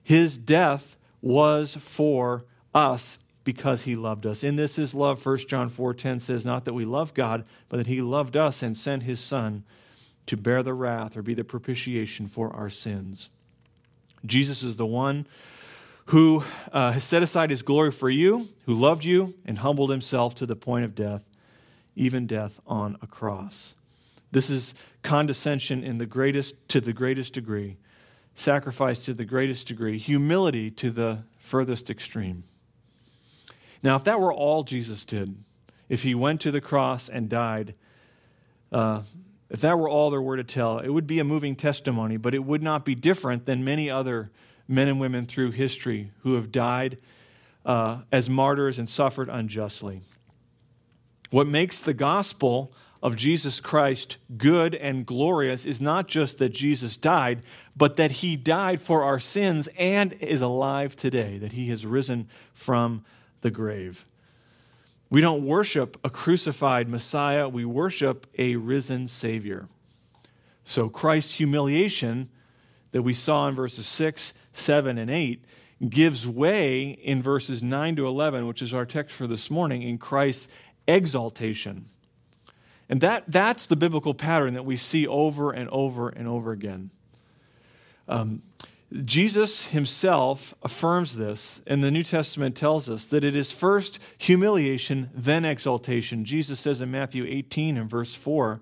His 0.03 0.39
death 0.39 0.97
was 1.23 1.77
for 1.77 2.45
us 2.75 3.25
because 3.45 3.85
he 3.85 3.97
loved 3.97 4.27
us. 4.27 4.45
In 4.45 4.57
this 4.57 4.79
is 4.79 4.95
love. 4.95 5.25
1 5.25 5.49
John 5.49 5.69
4:10 5.69 6.21
says 6.21 6.45
not 6.45 6.65
that 6.65 6.75
we 6.75 6.85
love 6.85 7.15
God, 7.15 7.45
but 7.69 7.79
that 7.79 7.87
he 7.87 8.01
loved 8.01 8.37
us 8.37 8.63
and 8.63 8.77
sent 8.77 9.03
his 9.03 9.21
son 9.21 9.65
to 10.27 10.37
bear 10.37 10.63
the 10.63 10.75
wrath 10.75 11.17
or 11.17 11.23
be 11.23 11.35
the 11.35 11.45
propitiation 11.45 12.27
for 12.27 12.55
our 12.55 12.71
sins. 12.71 13.31
Jesus 14.25 14.63
is 14.63 14.77
the 14.77 14.87
one 14.87 15.27
who 16.07 16.45
uh, 16.73 16.93
has 16.93 17.05
set 17.05 17.23
aside 17.23 17.51
his 17.51 17.63
glory 17.63 17.91
for 17.91 18.11
you, 18.11 18.49
who 18.67 18.75
loved 18.75 19.05
you 19.05 19.35
and 19.47 19.59
humbled 19.59 19.91
himself 19.91 20.35
to 20.35 20.47
the 20.47 20.57
point 20.57 20.85
of 20.85 20.95
death, 20.95 21.29
even 21.95 22.27
death 22.27 22.61
on 22.67 22.97
a 23.01 23.07
cross. 23.07 23.75
This 24.33 24.51
is 24.51 24.75
condescension 25.03 25.83
in 25.83 25.99
the 25.99 26.07
greatest 26.07 26.69
to 26.69 26.81
the 26.81 26.93
greatest 26.93 27.33
degree, 27.33 27.77
sacrifice 28.41 29.05
to 29.05 29.15
the 29.15 29.25
greatest 29.25 29.67
degree, 29.69 29.99
humility 29.99 30.71
to 30.71 30.91
the 30.91 31.19
furthest 31.39 31.91
extreme. 31.91 32.43
Now, 33.83 33.97
if 33.97 34.05
that 34.05 34.21
were 34.21 34.33
all 34.33 34.63
Jesus 34.63 35.05
did, 35.05 35.37
if 35.89 36.03
he 36.03 36.15
went 36.15 36.41
to 36.43 36.51
the 36.51 36.61
cross 36.61 37.09
and 37.09 37.29
died, 37.29 37.75
uh, 38.73 39.03
if 39.49 39.61
that 39.61 39.79
were 39.79 39.89
all 39.89 40.11
there 40.11 40.23
were 40.23 40.37
to 40.37 40.45
tell, 40.45 40.79
it 40.79 40.89
would 40.89 41.07
be 41.07 41.19
a 41.19 41.25
moving 41.25 41.57
testimony, 41.57 42.17
but 42.17 42.35
it 42.35 42.45
would 42.45 42.63
not 42.63 42.85
be 42.85 42.95
different 42.95 43.47
than 43.47 43.65
many 43.65 43.91
other 43.91 44.31
men 44.69 44.89
and 44.89 45.01
women 45.01 45.27
through 45.27 45.51
history 45.51 46.11
who 46.21 46.35
have 46.35 46.53
died 46.53 46.99
uh, 47.67 48.03
as 48.13 48.31
martyrs 48.31 48.79
and 48.79 48.89
suffered 48.89 49.29
unjustly. 49.29 50.01
What 51.31 51.47
makes 51.47 51.81
the 51.81 51.95
gospel 51.95 52.73
of 53.03 53.17
Jesus 53.17 53.61
Christ 53.61 54.19
good 54.37 54.75
and 54.75 55.07
glorious 55.07 55.65
is 55.65 55.81
not 55.81 56.07
just 56.07 56.39
that 56.39 56.51
Jesus 56.51 56.97
died, 56.97 57.43
but 57.77 57.97
that 57.97 58.11
he 58.11 58.37
died 58.37 58.81
for 58.81 59.03
our 59.05 59.19
sins 59.19 59.69
and 59.79 60.13
is 60.15 60.43
alive 60.43 60.97
today, 60.97 61.39
that 61.39 61.53
he 61.53 61.69
has 61.71 61.87
risen 61.87 62.29
from 62.53 63.05
the 63.41 63.51
grave. 63.51 64.05
We 65.09 65.21
don't 65.21 65.45
worship 65.45 65.97
a 66.05 66.11
crucified 66.11 66.89
Messiah, 66.89 67.49
we 67.49 67.65
worship 67.65 68.27
a 68.39 68.57
risen 68.57 69.09
Savior. 69.09 69.67
So 70.65 70.89
Christ's 70.89 71.37
humiliation 71.37 72.29
that 72.93 73.03
we 73.03 73.13
saw 73.13 73.49
in 73.49 73.55
verses 73.55 73.87
6, 73.87 74.35
7, 74.53 74.99
and 74.99 75.11
8 75.11 75.45
gives 75.89 76.29
way 76.29 76.91
in 76.91 77.23
verses 77.23 77.63
9 77.63 77.97
to 77.97 78.07
11, 78.07 78.47
which 78.47 78.61
is 78.61 78.75
our 78.75 78.85
text 78.85 79.17
for 79.17 79.27
this 79.27 79.51
morning, 79.51 79.83
in 79.83 79.97
Christ's 79.97 80.53
exaltation. 80.87 81.87
And 82.91 83.01
that, 83.03 83.29
that's 83.29 83.69
the 83.69 83.77
biblical 83.77 84.15
pattern 84.15 84.55
that 84.55 84.65
we 84.65 84.75
see 84.75 85.07
over 85.07 85.53
and 85.53 85.71
over 85.71 86.09
and 86.09 86.27
over 86.27 86.51
again. 86.51 86.91
Um, 88.09 88.43
Jesus 89.05 89.69
himself 89.69 90.53
affirms 90.65 91.17
this, 91.17 91.63
and 91.69 91.85
the 91.85 91.93
New 91.93 92.03
Testament 92.03 92.57
tells 92.57 92.91
us 92.91 93.07
that 93.07 93.23
it 93.23 93.37
is 93.37 93.53
first 93.53 94.01
humiliation, 94.19 95.09
then 95.15 95.45
exaltation. 95.45 96.25
Jesus 96.25 96.59
says 96.59 96.83
in 96.83 96.91
Matthew 96.91 97.25
18 97.27 97.77
and 97.77 97.89
verse 97.89 98.17
4 98.17 98.61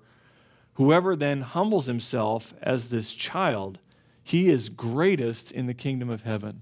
Whoever 0.75 1.15
then 1.15 1.41
humbles 1.41 1.87
himself 1.87 2.53
as 2.61 2.91
this 2.91 3.13
child, 3.13 3.79
he 4.23 4.49
is 4.49 4.69
greatest 4.69 5.51
in 5.51 5.65
the 5.65 5.73
kingdom 5.73 6.09
of 6.09 6.21
heaven. 6.21 6.61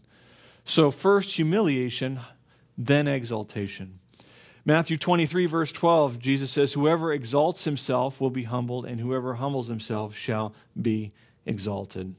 So, 0.63 0.89
first 0.89 1.36
humiliation, 1.36 2.21
then 2.77 3.07
exaltation. 3.07 4.00
Matthew 4.67 4.97
23, 4.97 5.45
verse 5.45 5.71
12, 5.71 6.19
Jesus 6.19 6.51
says, 6.51 6.74
Whoever 6.74 7.13
exalts 7.13 7.63
himself 7.63 8.19
will 8.19 8.29
be 8.29 8.43
humbled, 8.43 8.86
and 8.86 9.00
whoever 9.00 9.36
humbles 9.36 9.69
himself 9.69 10.13
shall 10.13 10.53
be 10.79 11.13
exalted. 11.45 12.15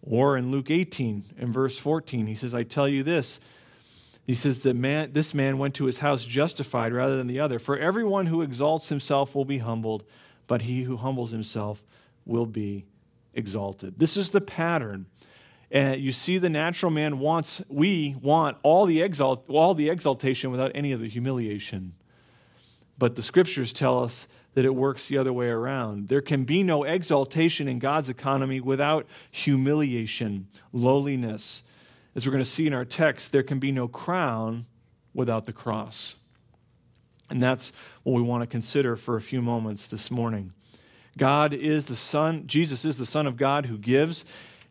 Or 0.00 0.38
in 0.38 0.50
Luke 0.50 0.70
18 0.70 1.22
in 1.36 1.52
verse 1.52 1.76
14, 1.76 2.26
he 2.26 2.34
says, 2.34 2.54
I 2.54 2.62
tell 2.62 2.88
you 2.88 3.02
this. 3.02 3.40
He 4.26 4.32
says 4.32 4.62
that 4.62 4.74
man, 4.74 5.12
this 5.12 5.34
man 5.34 5.58
went 5.58 5.74
to 5.74 5.84
his 5.84 5.98
house 5.98 6.24
justified 6.24 6.94
rather 6.94 7.18
than 7.18 7.26
the 7.26 7.40
other. 7.40 7.58
For 7.58 7.76
everyone 7.76 8.24
who 8.24 8.40
exalts 8.40 8.88
himself 8.88 9.34
will 9.34 9.44
be 9.44 9.58
humbled, 9.58 10.04
but 10.46 10.62
he 10.62 10.84
who 10.84 10.96
humbles 10.96 11.30
himself 11.30 11.82
will 12.24 12.46
be 12.46 12.86
exalted. 13.34 13.98
This 13.98 14.16
is 14.16 14.30
the 14.30 14.40
pattern. 14.40 15.04
And 15.70 16.00
you 16.00 16.10
see, 16.10 16.38
the 16.38 16.50
natural 16.50 16.90
man 16.90 17.20
wants, 17.20 17.62
we 17.68 18.16
want 18.20 18.56
all 18.62 18.86
the, 18.86 19.02
exalt, 19.02 19.44
all 19.48 19.74
the 19.74 19.88
exaltation 19.88 20.50
without 20.50 20.72
any 20.74 20.92
of 20.92 21.00
the 21.00 21.08
humiliation. 21.08 21.94
But 22.98 23.14
the 23.14 23.22
scriptures 23.22 23.72
tell 23.72 24.02
us 24.02 24.26
that 24.54 24.64
it 24.64 24.74
works 24.74 25.06
the 25.06 25.16
other 25.16 25.32
way 25.32 25.48
around. 25.48 26.08
There 26.08 26.20
can 26.20 26.44
be 26.44 26.62
no 26.62 26.82
exaltation 26.82 27.68
in 27.68 27.78
God's 27.78 28.08
economy 28.08 28.60
without 28.60 29.06
humiliation, 29.30 30.48
lowliness. 30.72 31.62
As 32.16 32.26
we're 32.26 32.32
going 32.32 32.42
to 32.42 32.50
see 32.50 32.66
in 32.66 32.74
our 32.74 32.84
text, 32.84 33.30
there 33.30 33.44
can 33.44 33.60
be 33.60 33.70
no 33.70 33.86
crown 33.86 34.66
without 35.14 35.46
the 35.46 35.52
cross. 35.52 36.16
And 37.30 37.40
that's 37.40 37.72
what 38.02 38.14
we 38.14 38.22
want 38.22 38.42
to 38.42 38.46
consider 38.48 38.96
for 38.96 39.14
a 39.14 39.20
few 39.20 39.40
moments 39.40 39.88
this 39.88 40.10
morning. 40.10 40.52
God 41.16 41.52
is 41.52 41.86
the 41.86 41.94
Son, 41.94 42.46
Jesus 42.46 42.84
is 42.84 42.98
the 42.98 43.06
Son 43.06 43.26
of 43.26 43.36
God 43.36 43.66
who 43.66 43.78
gives. 43.78 44.24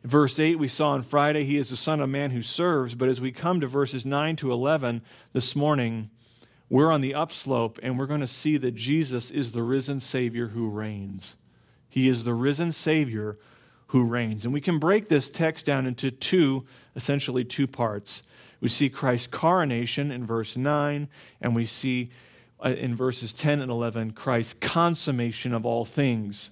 Verse 0.03 0.39
8, 0.39 0.57
we 0.57 0.67
saw 0.67 0.91
on 0.91 1.01
Friday, 1.01 1.43
he 1.43 1.57
is 1.57 1.69
the 1.69 1.75
Son 1.75 1.99
of 1.99 2.09
Man 2.09 2.31
who 2.31 2.41
serves. 2.41 2.95
But 2.95 3.09
as 3.09 3.19
we 3.19 3.31
come 3.31 3.59
to 3.59 3.67
verses 3.67 4.05
9 4.05 4.37
to 4.37 4.51
11 4.51 5.01
this 5.33 5.55
morning, 5.55 6.09
we're 6.69 6.91
on 6.91 7.01
the 7.01 7.13
upslope 7.13 7.79
and 7.83 7.97
we're 7.97 8.05
going 8.05 8.21
to 8.21 8.27
see 8.27 8.55
that 8.57 8.75
Jesus 8.75 9.29
is 9.31 9.51
the 9.51 9.63
risen 9.63 9.99
Savior 9.99 10.49
who 10.49 10.69
reigns. 10.69 11.35
He 11.89 12.07
is 12.07 12.23
the 12.23 12.33
risen 12.33 12.71
Savior 12.71 13.37
who 13.87 14.05
reigns. 14.05 14.45
And 14.45 14.53
we 14.53 14.61
can 14.61 14.79
break 14.79 15.07
this 15.07 15.29
text 15.29 15.65
down 15.65 15.85
into 15.85 16.11
two, 16.11 16.63
essentially 16.95 17.43
two 17.43 17.67
parts. 17.67 18.23
We 18.61 18.69
see 18.69 18.89
Christ's 18.89 19.27
coronation 19.27 20.11
in 20.11 20.25
verse 20.25 20.55
9, 20.55 21.07
and 21.41 21.55
we 21.55 21.65
see 21.65 22.11
uh, 22.63 22.69
in 22.69 22.95
verses 22.95 23.33
10 23.33 23.61
and 23.61 23.71
11 23.71 24.11
Christ's 24.11 24.53
consummation 24.53 25.53
of 25.53 25.65
all 25.65 25.85
things. 25.85 26.51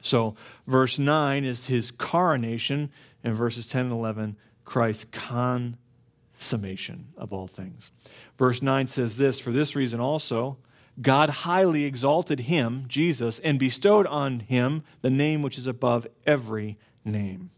So, 0.00 0.34
verse 0.66 0.98
9 0.98 1.44
is 1.44 1.66
his 1.66 1.90
coronation, 1.90 2.90
and 3.22 3.34
verses 3.34 3.68
10 3.68 3.86
and 3.86 3.92
11, 3.92 4.36
Christ's 4.64 5.04
consummation 5.04 7.08
of 7.16 7.32
all 7.32 7.46
things. 7.46 7.90
Verse 8.38 8.62
9 8.62 8.86
says 8.86 9.16
this 9.16 9.40
For 9.40 9.52
this 9.52 9.76
reason 9.76 10.00
also, 10.00 10.58
God 11.00 11.30
highly 11.30 11.84
exalted 11.84 12.40
him, 12.40 12.84
Jesus, 12.88 13.38
and 13.40 13.58
bestowed 13.58 14.06
on 14.06 14.40
him 14.40 14.82
the 15.02 15.10
name 15.10 15.42
which 15.42 15.58
is 15.58 15.66
above 15.66 16.06
every 16.26 16.78
name. 17.04 17.50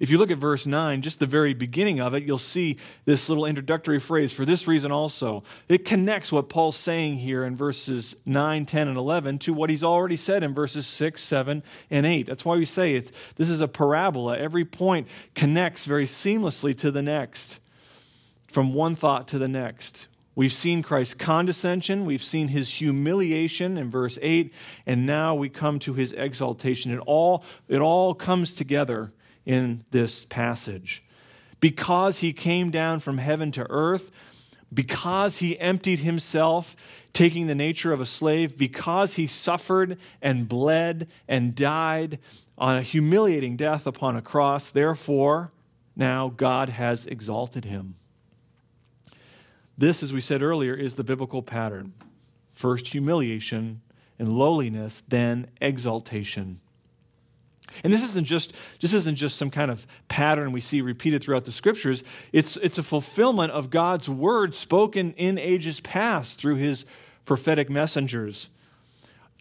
If 0.00 0.08
you 0.08 0.16
look 0.16 0.30
at 0.30 0.38
verse 0.38 0.66
9, 0.66 1.02
just 1.02 1.20
the 1.20 1.26
very 1.26 1.52
beginning 1.52 2.00
of 2.00 2.14
it, 2.14 2.22
you'll 2.22 2.38
see 2.38 2.78
this 3.04 3.28
little 3.28 3.44
introductory 3.44 4.00
phrase, 4.00 4.32
for 4.32 4.46
this 4.46 4.66
reason 4.66 4.90
also. 4.90 5.44
It 5.68 5.84
connects 5.84 6.32
what 6.32 6.48
Paul's 6.48 6.76
saying 6.76 7.18
here 7.18 7.44
in 7.44 7.54
verses 7.54 8.16
9, 8.24 8.64
10, 8.64 8.88
and 8.88 8.96
11 8.96 9.38
to 9.40 9.52
what 9.52 9.68
he's 9.68 9.84
already 9.84 10.16
said 10.16 10.42
in 10.42 10.54
verses 10.54 10.86
6, 10.86 11.22
7, 11.22 11.62
and 11.90 12.06
8. 12.06 12.26
That's 12.26 12.46
why 12.46 12.56
we 12.56 12.64
say 12.64 12.94
it's, 12.94 13.12
this 13.36 13.50
is 13.50 13.60
a 13.60 13.68
parabola. 13.68 14.38
Every 14.38 14.64
point 14.64 15.06
connects 15.34 15.84
very 15.84 16.06
seamlessly 16.06 16.74
to 16.78 16.90
the 16.90 17.02
next 17.02 17.60
from 18.50 18.74
one 18.74 18.94
thought 18.94 19.28
to 19.28 19.38
the 19.38 19.48
next. 19.48 20.08
We've 20.34 20.52
seen 20.52 20.82
Christ's 20.82 21.14
condescension, 21.14 22.06
we've 22.06 22.22
seen 22.22 22.48
his 22.48 22.72
humiliation 22.74 23.76
in 23.76 23.90
verse 23.90 24.18
8, 24.22 24.54
and 24.86 25.04
now 25.04 25.34
we 25.34 25.48
come 25.48 25.78
to 25.80 25.92
his 25.92 26.12
exaltation. 26.14 26.92
It 26.92 27.00
all, 27.00 27.44
it 27.68 27.80
all 27.80 28.14
comes 28.14 28.54
together 28.54 29.12
in 29.50 29.84
this 29.90 30.24
passage. 30.26 31.02
Because 31.58 32.20
he 32.20 32.32
came 32.32 32.70
down 32.70 33.00
from 33.00 33.18
heaven 33.18 33.50
to 33.50 33.66
earth, 33.68 34.12
because 34.72 35.38
he 35.38 35.58
emptied 35.58 35.98
himself, 35.98 36.76
taking 37.12 37.48
the 37.48 37.54
nature 37.56 37.92
of 37.92 38.00
a 38.00 38.06
slave, 38.06 38.56
because 38.56 39.14
he 39.14 39.26
suffered 39.26 39.98
and 40.22 40.48
bled 40.48 41.08
and 41.26 41.56
died 41.56 42.20
on 42.56 42.76
a 42.76 42.82
humiliating 42.82 43.56
death 43.56 43.88
upon 43.88 44.14
a 44.14 44.22
cross, 44.22 44.70
therefore, 44.70 45.50
now 45.96 46.28
God 46.28 46.68
has 46.68 47.08
exalted 47.08 47.64
him. 47.64 47.96
This, 49.76 50.00
as 50.00 50.12
we 50.12 50.20
said 50.20 50.42
earlier, 50.42 50.74
is 50.74 50.94
the 50.94 51.04
biblical 51.04 51.42
pattern 51.42 51.92
first 52.54 52.88
humiliation 52.88 53.80
and 54.16 54.32
lowliness, 54.32 55.00
then 55.00 55.48
exaltation. 55.60 56.60
And 57.84 57.92
this 57.92 58.04
isn't 58.04 58.26
just 58.26 58.54
this 58.80 58.92
isn't 58.92 59.16
just 59.16 59.36
some 59.36 59.50
kind 59.50 59.70
of 59.70 59.86
pattern 60.08 60.52
we 60.52 60.60
see 60.60 60.80
repeated 60.80 61.22
throughout 61.22 61.44
the 61.44 61.52
scriptures. 61.52 62.02
It's 62.32 62.56
it's 62.56 62.78
a 62.78 62.82
fulfillment 62.82 63.52
of 63.52 63.70
God's 63.70 64.08
word 64.08 64.54
spoken 64.54 65.12
in 65.14 65.38
ages 65.38 65.80
past 65.80 66.38
through 66.38 66.56
his 66.56 66.84
prophetic 67.24 67.70
messengers. 67.70 68.48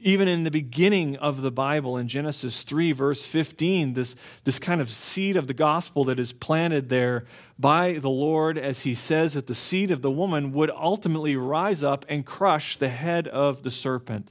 Even 0.01 0.29
in 0.29 0.45
the 0.45 0.51
beginning 0.51 1.17
of 1.17 1.41
the 1.41 1.51
Bible 1.51 1.97
in 1.97 2.07
Genesis 2.07 2.63
3 2.63 2.93
verse 2.93 3.25
15, 3.25 3.95
this 3.95 4.15
this 4.45 4.59
kind 4.59 4.79
of 4.79 4.89
seed 4.89 5.35
of 5.35 5.47
the 5.47 5.53
gospel 5.53 6.05
that 6.05 6.19
is 6.19 6.31
planted 6.31 6.89
there 6.89 7.25
by 7.57 7.93
the 7.93 8.09
Lord 8.09 8.57
as 8.57 8.83
he 8.83 8.93
says 8.93 9.33
that 9.33 9.47
the 9.47 9.55
seed 9.55 9.91
of 9.91 10.01
the 10.01 10.11
woman 10.11 10.53
would 10.53 10.71
ultimately 10.71 11.35
rise 11.35 11.83
up 11.83 12.05
and 12.07 12.25
crush 12.25 12.77
the 12.77 12.89
head 12.89 13.27
of 13.27 13.63
the 13.63 13.71
serpent. 13.71 14.29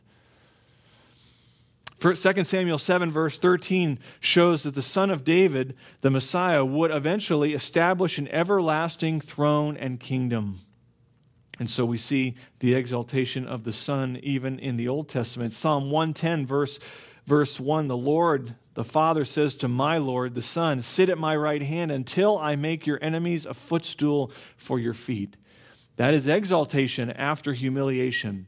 2 2.00 2.14
Samuel 2.14 2.78
7, 2.78 3.10
verse 3.10 3.38
13, 3.38 3.98
shows 4.20 4.62
that 4.62 4.74
the 4.74 4.82
son 4.82 5.10
of 5.10 5.24
David, 5.24 5.76
the 6.00 6.10
Messiah, 6.10 6.64
would 6.64 6.90
eventually 6.90 7.54
establish 7.54 8.18
an 8.18 8.28
everlasting 8.28 9.20
throne 9.20 9.76
and 9.76 9.98
kingdom. 9.98 10.58
And 11.58 11.68
so 11.68 11.84
we 11.84 11.98
see 11.98 12.36
the 12.60 12.74
exaltation 12.74 13.46
of 13.46 13.64
the 13.64 13.72
Son 13.72 14.18
even 14.22 14.58
in 14.58 14.76
the 14.76 14.88
Old 14.88 15.08
Testament. 15.08 15.52
Psalm 15.52 15.90
110, 15.90 16.46
verse, 16.46 16.78
verse 17.26 17.58
1 17.58 17.88
The 17.88 17.96
Lord, 17.96 18.54
the 18.74 18.84
Father, 18.84 19.24
says 19.24 19.56
to 19.56 19.68
my 19.68 19.98
Lord, 19.98 20.34
the 20.34 20.42
Son, 20.42 20.80
Sit 20.80 21.08
at 21.08 21.18
my 21.18 21.36
right 21.36 21.62
hand 21.62 21.90
until 21.90 22.38
I 22.38 22.54
make 22.54 22.86
your 22.86 22.98
enemies 23.02 23.44
a 23.44 23.54
footstool 23.54 24.30
for 24.56 24.78
your 24.78 24.94
feet. 24.94 25.36
That 25.96 26.14
is 26.14 26.28
exaltation 26.28 27.10
after 27.10 27.52
humiliation. 27.52 28.46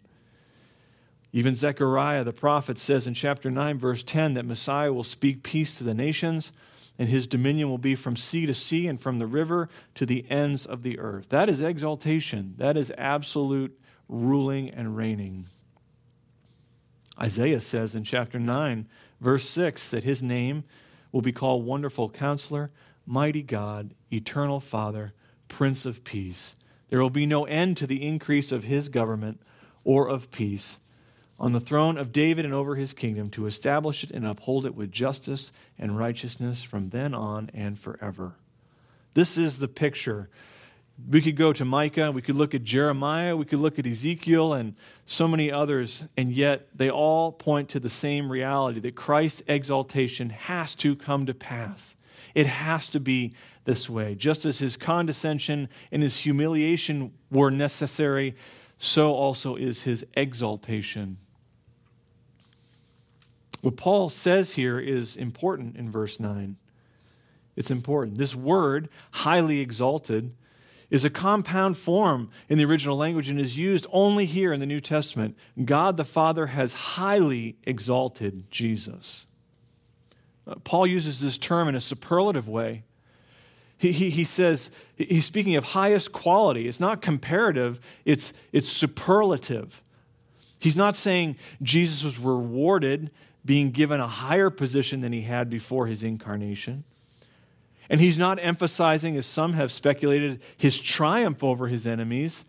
Even 1.33 1.55
Zechariah 1.55 2.25
the 2.25 2.33
prophet 2.33 2.79
says 2.79 3.07
in 3.07 3.15
chapter 3.15 3.51
9, 3.51 3.79
verse 3.79 4.03
10, 4.03 4.35
that 4.35 4.45
Messiah 4.45 4.93
will 4.93 5.05
speak 5.05 5.43
peace 5.43 5.79
to 5.79 5.85
the 5.85 5.95
nations, 5.95 6.53
and 6.99 7.09
his 7.09 7.27
dominion 7.27 7.71
will 7.71 7.79
be 7.79 7.95
from 7.95 8.17
sea 8.17 8.47
to 8.47 8.55
sea 8.55 8.87
and 8.87 9.01
from 9.01 9.19
the 9.19 9.27
river 9.27 9.69
to 9.95 10.05
the 10.05 10.29
ends 10.29 10.67
of 10.67 10.83
the 10.83 10.99
earth. 10.99 11.29
That 11.29 11.49
is 11.49 11.61
exaltation. 11.61 12.55
That 12.59 12.77
is 12.77 12.93
absolute 12.99 13.79
ruling 14.09 14.71
and 14.71 14.97
reigning. 14.97 15.47
Isaiah 17.21 17.61
says 17.61 17.95
in 17.95 18.03
chapter 18.03 18.39
9, 18.39 18.89
verse 19.21 19.49
6, 19.49 19.91
that 19.91 20.05
his 20.05 20.23
name 20.23 20.65
will 21.13 21.21
be 21.21 21.33
called 21.33 21.65
Wonderful 21.65 22.11
Counselor, 22.11 22.71
Mighty 23.07 23.43
God, 23.43 23.95
Eternal 24.13 24.59
Father, 24.59 25.13
Prince 25.49 25.87
of 25.87 26.03
Peace. 26.03 26.57
There 26.89 27.01
will 27.01 27.11
be 27.11 27.27
no 27.27 27.45
end 27.45 27.77
to 27.77 27.87
the 27.87 28.05
increase 28.07 28.51
of 28.51 28.65
his 28.65 28.89
government 28.89 29.41
or 29.85 30.09
of 30.09 30.31
peace 30.31 30.80
on 31.41 31.53
the 31.53 31.61
throne 31.61 31.97
of 31.97 32.13
David 32.13 32.45
and 32.45 32.53
over 32.53 32.77
his 32.77 32.93
kingdom 32.93 33.31
to 33.31 33.47
establish 33.47 34.05
it 34.05 34.11
and 34.11 34.27
uphold 34.27 34.67
it 34.67 34.75
with 34.75 34.93
justice 34.93 35.51
and 35.79 35.97
righteousness 35.97 36.63
from 36.63 36.91
then 36.91 37.15
on 37.15 37.51
and 37.55 37.79
forever. 37.79 38.35
This 39.15 39.39
is 39.39 39.59
the 39.59 39.67
picture. 39.67 40.29
We 41.11 41.23
could 41.23 41.37
go 41.37 41.55
to 41.55 41.65
Micah, 41.65 42.13
we 42.13 42.21
could 42.21 42.35
look 42.35 42.55
at 42.55 42.63
Jeremiah, 42.63 43.35
we 43.35 43.47
could 43.47 43.59
look 43.59 43.79
at 43.79 43.87
Ezekiel 43.87 44.53
and 44.53 44.75
so 45.07 45.27
many 45.27 45.51
others, 45.51 46.07
and 46.15 46.31
yet 46.31 46.69
they 46.77 46.91
all 46.91 47.33
point 47.33 47.71
to 47.71 47.81
the 47.81 47.89
same 47.89 48.31
reality 48.31 48.79
that 48.81 48.95
Christ's 48.95 49.43
exaltation 49.49 50.29
has 50.29 50.75
to 50.75 50.95
come 50.95 51.25
to 51.25 51.33
pass. 51.33 51.97
It 52.35 52.47
has 52.47 52.91
to 52.91 53.01
be 53.01 53.33
this 53.65 53.89
way. 53.89 54.15
Just 54.15 54.45
as 54.45 54.59
his 54.59 54.77
condescension 54.77 55.71
and 55.91 56.03
his 56.03 56.19
humiliation 56.19 57.13
were 57.31 57.51
necessary, 57.51 58.35
so 58.77 59.15
also 59.15 59.57
is 59.57 59.85
his 59.85 60.05
exaltation 60.15 61.17
what 63.63 63.77
Paul 63.77 64.09
says 64.09 64.55
here 64.55 64.79
is 64.79 65.17
important 65.17 65.77
in 65.77 65.91
verse 65.91 66.19
9. 66.19 66.57
It's 67.57 67.71
important. 67.71 68.19
This 68.19 68.35
word, 68.35 68.89
highly 69.11 69.61
exalted, 69.61 70.35
is 70.91 71.05
a 71.05 71.11
compound 71.11 71.77
form 71.77 72.31
in 72.49 72.59
the 72.59 72.65
original 72.65 72.97
language 72.97 73.29
and 73.29 73.39
is 73.39 73.57
used 73.57 73.87
only 73.93 74.27
here 74.27 74.53
in 74.53 74.61
the 74.61 74.67
New 74.67 74.81
Testament. 74.81 75.37
God 75.65 75.97
the 75.97 76.05
Father 76.05 76.49
has 76.49 76.75
highly 76.75 77.57
exalted 77.65 78.51
Jesus. 78.51 79.27
Uh, 80.47 80.57
Paul 80.65 80.87
uses 80.87 81.21
this 81.21 81.39
term 81.39 81.69
in 81.69 81.75
a 81.75 81.81
superlative 81.81 82.49
way. 82.49 82.83
He, 83.79 83.93
he, 83.93 84.11
he 84.11 84.25
says, 84.25 84.71
he's 84.97 85.25
speaking 85.25 85.57
of 85.57 85.65
highest 85.65 86.13
quality. 86.13 86.67
It's 86.67 86.81
not 86.81 87.01
comparative, 87.01 87.81
it's, 88.05 88.33
it's 88.53 88.69
superlative. 88.69 89.83
He's 90.59 90.77
not 90.77 90.97
saying 90.97 91.37
Jesus 91.63 92.05
was 92.05 92.19
rewarded 92.19 93.11
being 93.45 93.71
given 93.71 94.01
a 94.01 94.07
higher 94.07 94.51
position 94.51 95.01
than 95.01 95.13
he 95.13 95.23
had 95.23 95.49
before 95.49 95.87
his 95.87 96.05
incarnation. 96.05 96.85
And 97.89 98.01
he's 98.01 98.19
not 98.19 98.39
emphasizing, 98.41 99.17
as 99.17 99.27
some 99.27 99.55
have 99.55 99.73
speculated, 99.73 100.41
his 100.59 100.79
triumph 100.79 101.43
over 101.43 101.67
his 101.67 101.87
enemies 101.87 102.45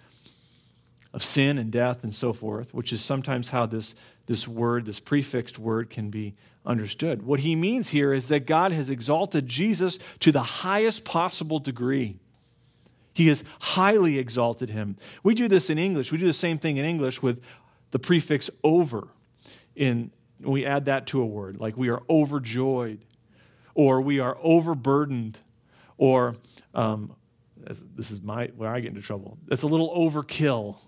of 1.14 1.24
sin 1.24 1.58
and 1.58 1.72
death 1.72 2.04
and 2.04 2.14
so 2.14 2.32
forth, 2.32 2.74
which 2.74 2.94
is 2.94 3.02
sometimes 3.02 3.50
how 3.50 3.66
this, 3.66 3.96
this 4.28 4.48
word, 4.48 4.86
this 4.86 5.00
prefixed 5.00 5.58
word, 5.58 5.90
can 5.90 6.10
be 6.10 6.34
understood. 6.66 7.24
What 7.24 7.40
he 7.42 7.56
means 7.56 7.90
here 7.90 8.14
is 8.14 8.28
that 8.28 8.46
God 8.46 8.72
has 8.72 8.90
exalted 8.90 9.48
Jesus 9.48 9.98
to 10.20 10.32
the 10.32 10.44
highest 10.44 11.06
possible 11.06 11.60
degree. 11.60 12.18
He 13.14 13.28
has 13.28 13.44
highly 13.60 14.20
exalted 14.20 14.70
him. 14.70 14.96
We 15.24 15.34
do 15.34 15.48
this 15.48 15.70
in 15.70 15.78
English. 15.78 16.12
We 16.12 16.18
do 16.18 16.26
the 16.26 16.34
same 16.34 16.58
thing 16.58 16.78
in 16.78 16.86
English 16.86 17.22
with 17.22 17.42
the 17.90 18.00
prefix 18.00 18.50
over 18.64 19.08
in, 19.76 20.12
we 20.42 20.66
add 20.66 20.86
that 20.86 21.08
to 21.08 21.22
a 21.22 21.26
word, 21.26 21.60
like 21.60 21.78
we 21.78 21.90
are 21.90 22.02
overjoyed, 22.10 23.00
or 23.74 24.02
we 24.02 24.20
are 24.20 24.38
overburdened, 24.42 25.40
or 25.98 26.36
um, 26.74 27.16
this 27.96 28.12
is 28.12 28.22
my 28.22 28.48
where 28.56 28.70
I 28.70 28.80
get 28.80 28.90
into 28.90 29.02
trouble. 29.02 29.38
It's 29.50 29.64
a 29.64 29.68
little 29.68 29.90
overkill. 29.96 30.80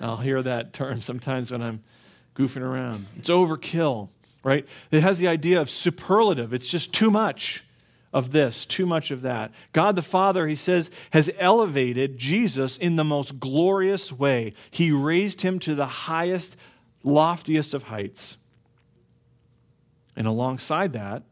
I'll 0.00 0.16
hear 0.16 0.42
that 0.42 0.72
term 0.72 1.00
sometimes 1.00 1.52
when 1.52 1.62
I'm 1.62 1.82
goofing 2.34 2.62
around. 2.62 3.06
It's 3.16 3.30
overkill, 3.30 4.08
right? 4.42 4.66
It 4.90 5.02
has 5.02 5.18
the 5.18 5.28
idea 5.28 5.60
of 5.60 5.70
superlative. 5.70 6.52
It's 6.52 6.66
just 6.66 6.92
too 6.92 7.10
much 7.10 7.64
of 8.12 8.30
this, 8.30 8.64
too 8.64 8.86
much 8.86 9.10
of 9.10 9.22
that. 9.22 9.52
God 9.72 9.96
the 9.96 10.02
Father, 10.02 10.46
he 10.46 10.54
says, 10.54 10.90
has 11.10 11.30
elevated 11.38 12.16
Jesus 12.16 12.78
in 12.78 12.96
the 12.96 13.04
most 13.04 13.40
glorious 13.40 14.12
way. 14.12 14.54
He 14.70 14.92
raised 14.92 15.42
him 15.42 15.58
to 15.60 15.74
the 15.74 15.86
highest, 15.86 16.56
loftiest 17.02 17.74
of 17.74 17.84
heights. 17.84 18.36
And 20.16 20.26
alongside 20.26 20.92
that, 20.92 21.22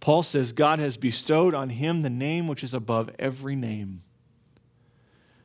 Paul 0.00 0.22
says 0.22 0.52
God 0.52 0.78
has 0.78 0.96
bestowed 0.96 1.54
on 1.54 1.70
him 1.70 2.02
the 2.02 2.10
name 2.10 2.48
which 2.48 2.64
is 2.64 2.74
above 2.74 3.10
every 3.18 3.54
name. 3.54 4.02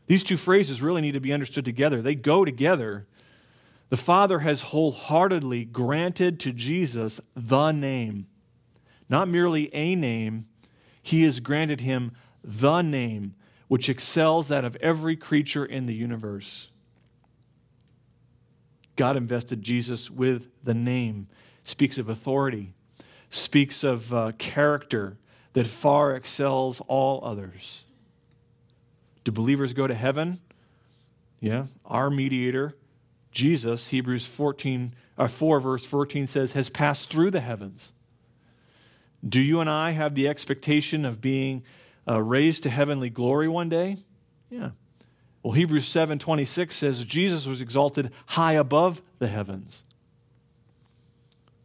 These 0.08 0.24
two 0.24 0.38
phrases 0.38 0.82
really 0.82 1.02
need 1.02 1.14
to 1.14 1.20
be 1.20 1.34
understood 1.34 1.66
together. 1.66 2.02
They 2.02 2.16
go 2.16 2.44
together. 2.44 3.06
The 3.90 3.98
Father 3.98 4.40
has 4.40 4.62
wholeheartedly 4.62 5.66
granted 5.66 6.40
to 6.42 6.54
Jesus 6.54 7.22
the 7.36 7.72
name, 7.72 8.28
not 9.10 9.30
merely 9.30 9.74
a 9.76 9.96
name, 9.96 10.48
He 11.02 11.24
has 11.24 11.40
granted 11.40 11.82
him 11.82 12.12
the 12.44 12.82
name 12.82 13.36
which 13.68 13.90
excels 13.90 14.48
that 14.48 14.66
of 14.66 14.78
every 14.78 15.16
creature 15.16 15.66
in 15.66 15.86
the 15.86 15.94
universe. 15.94 16.70
God 18.96 19.16
invested 19.16 19.62
Jesus 19.62 20.10
with 20.10 20.50
the 20.64 20.74
name 20.74 21.28
speaks 21.68 21.98
of 21.98 22.08
authority, 22.08 22.74
speaks 23.30 23.84
of 23.84 24.14
uh, 24.14 24.32
character 24.38 25.18
that 25.52 25.68
far 25.68 26.16
excels 26.16 26.82
all 26.88 27.20
others. 27.24 27.84
Do 29.26 29.34
believers 29.34 29.74
go 29.74 29.86
to 29.86 29.94
heaven? 29.94 30.40
Yeah, 31.42 31.66
our 31.86 32.10
mediator, 32.10 32.74
Jesus, 33.32 33.90
Hebrews 33.90 34.26
14, 34.26 34.94
uh, 35.18 35.28
4, 35.28 35.60
verse 35.60 35.86
14 35.86 36.26
says, 36.26 36.54
has 36.54 36.70
passed 36.70 37.10
through 37.10 37.32
the 37.32 37.42
heavens. 37.42 37.92
Do 39.28 39.42
you 39.42 39.60
and 39.60 39.70
I 39.70 39.92
have 39.92 40.16
the 40.16 40.30
expectation 40.30 41.04
of 41.04 41.20
being 41.20 41.64
uh, 42.08 42.22
raised 42.22 42.64
to 42.64 42.70
heavenly 42.70 43.10
glory 43.10 43.50
one 43.50 43.68
day? 43.68 43.98
Yeah. 44.50 44.70
Well, 45.44 45.54
Hebrews 45.54 45.86
7:26 45.86 46.72
says 46.72 47.04
Jesus 47.04 47.46
was 47.46 47.60
exalted 47.60 48.12
high 48.28 48.54
above 48.54 49.02
the 49.20 49.28
heavens. 49.28 49.84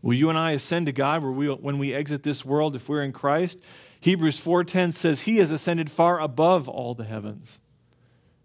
Will 0.02 0.14
you 0.14 0.28
and 0.28 0.38
I 0.38 0.50
ascend 0.50 0.86
to 0.86 0.92
God 0.92 1.22
when 1.22 1.78
we 1.78 1.94
exit 1.94 2.24
this 2.24 2.44
world 2.44 2.74
if 2.74 2.88
we're 2.88 3.04
in 3.04 3.12
Christ? 3.12 3.58
Hebrews 4.00 4.40
4:10 4.40 4.92
says 4.92 5.22
he 5.22 5.36
has 5.36 5.52
ascended 5.52 5.90
far 5.90 6.20
above 6.20 6.68
all 6.68 6.94
the 6.94 7.04
heavens. 7.04 7.60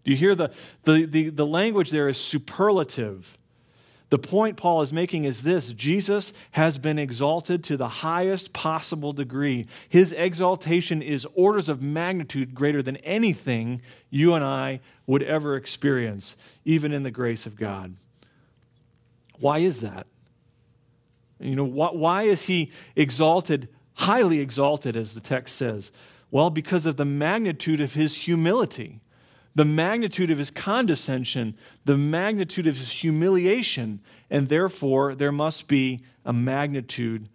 Do 0.04 0.12
you 0.12 0.16
hear 0.16 0.34
the, 0.34 0.52
the, 0.84 1.04
the, 1.04 1.28
the 1.30 1.46
language 1.46 1.90
there 1.90 2.08
is 2.08 2.16
superlative. 2.16 3.36
The 4.10 4.18
point 4.18 4.56
Paul 4.56 4.80
is 4.80 4.92
making 4.92 5.24
is 5.24 5.42
this 5.42 5.72
Jesus 5.72 6.32
has 6.52 6.78
been 6.78 6.98
exalted 6.98 7.62
to 7.64 7.76
the 7.76 7.88
highest 7.88 8.52
possible 8.52 9.12
degree. 9.12 9.66
His 9.88 10.12
exaltation 10.12 11.02
is 11.02 11.26
orders 11.34 11.68
of 11.68 11.82
magnitude 11.82 12.54
greater 12.54 12.80
than 12.80 12.96
anything 12.98 13.82
you 14.08 14.32
and 14.32 14.44
I 14.44 14.80
would 15.06 15.22
ever 15.22 15.56
experience, 15.56 16.36
even 16.64 16.92
in 16.92 17.02
the 17.02 17.10
grace 17.10 17.44
of 17.44 17.56
God. 17.56 17.96
Why 19.40 19.58
is 19.58 19.80
that? 19.80 20.06
You 21.40 21.54
know, 21.54 21.64
why 21.64 22.22
is 22.22 22.46
he 22.46 22.72
exalted 22.96 23.68
highly 23.98 24.38
exalted, 24.38 24.94
as 24.96 25.14
the 25.14 25.20
text 25.20 25.56
says? 25.56 25.90
Well, 26.30 26.50
because 26.50 26.86
of 26.86 26.96
the 26.96 27.04
magnitude 27.04 27.80
of 27.80 27.94
his 27.94 28.14
humility, 28.14 29.00
the 29.54 29.64
magnitude 29.64 30.30
of 30.30 30.38
his 30.38 30.50
condescension, 30.50 31.56
the 31.84 31.96
magnitude 31.96 32.66
of 32.66 32.78
his 32.78 32.92
humiliation, 32.92 34.00
and 34.30 34.48
therefore 34.48 35.14
there 35.14 35.32
must 35.32 35.66
be 35.66 36.00
a 36.24 36.32
magnitude 36.32 37.28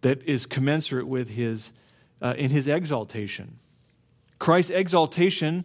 that 0.00 0.22
is 0.24 0.44
commensurate 0.44 1.06
with 1.06 1.30
his 1.30 1.72
uh, 2.20 2.34
in 2.36 2.50
his 2.50 2.66
exaltation. 2.66 3.56
Christ's 4.38 4.70
exaltation, 4.70 5.64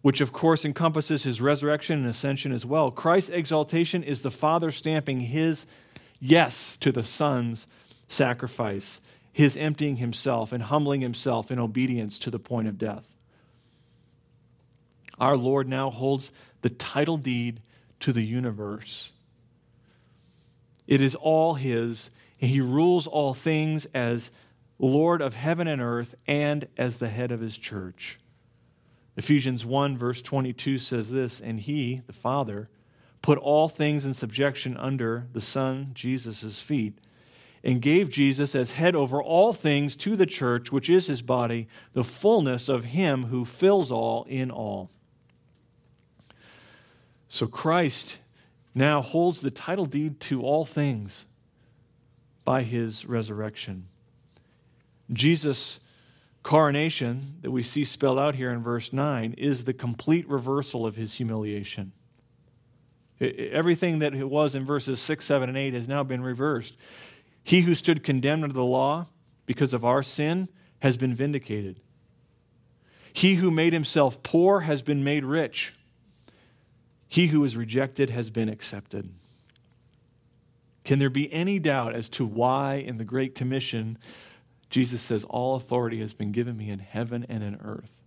which 0.00 0.20
of 0.20 0.32
course 0.32 0.64
encompasses 0.64 1.22
his 1.22 1.40
resurrection 1.40 2.00
and 2.00 2.08
ascension 2.08 2.50
as 2.50 2.66
well, 2.66 2.90
Christ's 2.90 3.30
exaltation 3.30 4.02
is 4.02 4.22
the 4.22 4.30
Father 4.30 4.70
stamping 4.70 5.20
his 5.20 5.66
yes 6.22 6.76
to 6.78 6.92
the 6.92 7.02
Son's 7.02 7.66
sacrifice, 8.06 9.00
his 9.32 9.56
emptying 9.56 9.96
himself 9.96 10.52
and 10.52 10.62
humbling 10.62 11.00
himself 11.00 11.50
in 11.50 11.58
obedience 11.58 12.18
to 12.20 12.30
the 12.30 12.38
point 12.38 12.68
of 12.68 12.78
death. 12.78 13.14
Our 15.18 15.36
Lord 15.36 15.68
now 15.68 15.90
holds 15.90 16.32
the 16.62 16.70
title 16.70 17.16
deed 17.16 17.60
to 18.00 18.12
the 18.12 18.22
universe. 18.22 19.12
It 20.86 21.00
is 21.00 21.14
all 21.14 21.54
His, 21.54 22.10
and 22.40 22.50
He 22.50 22.60
rules 22.60 23.06
all 23.06 23.34
things 23.34 23.86
as 23.86 24.32
Lord 24.78 25.20
of 25.20 25.34
heaven 25.34 25.68
and 25.68 25.80
earth 25.80 26.14
and 26.26 26.66
as 26.76 26.96
the 26.96 27.08
head 27.08 27.30
of 27.30 27.40
His 27.40 27.56
church. 27.56 28.18
Ephesians 29.16 29.64
1, 29.64 29.96
verse 29.96 30.22
22 30.22 30.78
says 30.78 31.10
this 31.10 31.40
And 31.40 31.60
He, 31.60 32.02
the 32.06 32.12
Father, 32.12 32.66
put 33.22 33.38
all 33.38 33.68
things 33.68 34.04
in 34.04 34.14
subjection 34.14 34.76
under 34.76 35.26
the 35.32 35.40
Son, 35.40 35.92
Jesus' 35.94 36.60
feet, 36.60 36.98
and 37.64 37.80
gave 37.80 38.10
Jesus 38.10 38.54
as 38.54 38.72
head 38.72 38.94
over 38.94 39.22
all 39.22 39.52
things 39.52 39.94
to 39.96 40.16
the 40.16 40.26
church, 40.26 40.72
which 40.72 40.90
is 40.90 41.06
His 41.06 41.22
body, 41.22 41.68
the 41.92 42.04
fullness 42.04 42.68
of 42.68 42.84
Him 42.84 43.26
who 43.26 43.44
fills 43.44 43.92
all 43.92 44.24
in 44.24 44.50
all. 44.50 44.90
So 47.28 47.46
Christ 47.46 48.18
now 48.74 49.00
holds 49.00 49.40
the 49.40 49.50
title 49.50 49.86
deed 49.86 50.20
to 50.20 50.42
all 50.42 50.64
things 50.64 51.26
by 52.44 52.62
his 52.62 53.06
resurrection. 53.06 53.86
Jesus' 55.10 55.80
coronation, 56.42 57.36
that 57.42 57.50
we 57.50 57.62
see 57.62 57.84
spelled 57.84 58.18
out 58.18 58.34
here 58.34 58.50
in 58.50 58.62
verse 58.62 58.92
9, 58.92 59.34
is 59.38 59.64
the 59.64 59.72
complete 59.72 60.28
reversal 60.28 60.86
of 60.86 60.96
his 60.96 61.14
humiliation. 61.14 61.92
Everything 63.22 64.00
that 64.00 64.14
it 64.14 64.28
was 64.28 64.54
in 64.54 64.64
verses 64.64 65.00
6, 65.00 65.24
7, 65.24 65.48
and 65.48 65.58
8 65.58 65.74
has 65.74 65.88
now 65.88 66.02
been 66.02 66.22
reversed. 66.22 66.76
He 67.44 67.62
who 67.62 67.74
stood 67.74 68.02
condemned 68.02 68.44
under 68.44 68.54
the 68.54 68.64
law 68.64 69.06
because 69.46 69.72
of 69.72 69.84
our 69.84 70.02
sin 70.02 70.48
has 70.80 70.96
been 70.96 71.14
vindicated. 71.14 71.80
He 73.12 73.36
who 73.36 73.50
made 73.50 73.72
himself 73.72 74.22
poor 74.22 74.60
has 74.60 74.82
been 74.82 75.04
made 75.04 75.24
rich 75.24 75.74
he 77.12 77.26
who 77.26 77.44
is 77.44 77.58
rejected 77.58 78.08
has 78.08 78.30
been 78.30 78.48
accepted. 78.48 79.10
Can 80.82 80.98
there 80.98 81.10
be 81.10 81.30
any 81.30 81.58
doubt 81.58 81.94
as 81.94 82.08
to 82.08 82.24
why 82.24 82.76
in 82.76 82.96
the 82.96 83.04
Great 83.04 83.34
Commission 83.34 83.98
Jesus 84.70 85.02
says, 85.02 85.22
All 85.24 85.54
authority 85.54 86.00
has 86.00 86.14
been 86.14 86.32
given 86.32 86.56
me 86.56 86.70
in 86.70 86.78
heaven 86.78 87.26
and 87.28 87.44
in 87.44 87.56
earth? 87.62 88.00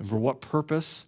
And 0.00 0.08
for 0.08 0.16
what 0.16 0.40
purpose 0.40 1.06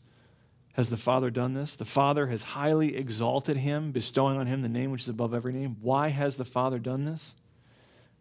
has 0.79 0.91
the 0.91 0.97
Father 0.97 1.29
done 1.29 1.55
this? 1.55 1.75
The 1.75 1.85
Father 1.85 2.29
has 2.29 2.43
highly 2.45 2.97
exalted 2.97 3.57
him, 3.57 3.91
bestowing 3.91 4.39
on 4.39 4.47
him 4.47 4.63
the 4.63 4.69
name 4.69 4.93
which 4.93 5.03
is 5.03 5.09
above 5.09 5.35
every 5.35 5.53
name. 5.53 5.77
Why 5.81 6.07
has 6.07 6.37
the 6.37 6.45
Father 6.45 6.79
done 6.79 7.03
this? 7.03 7.35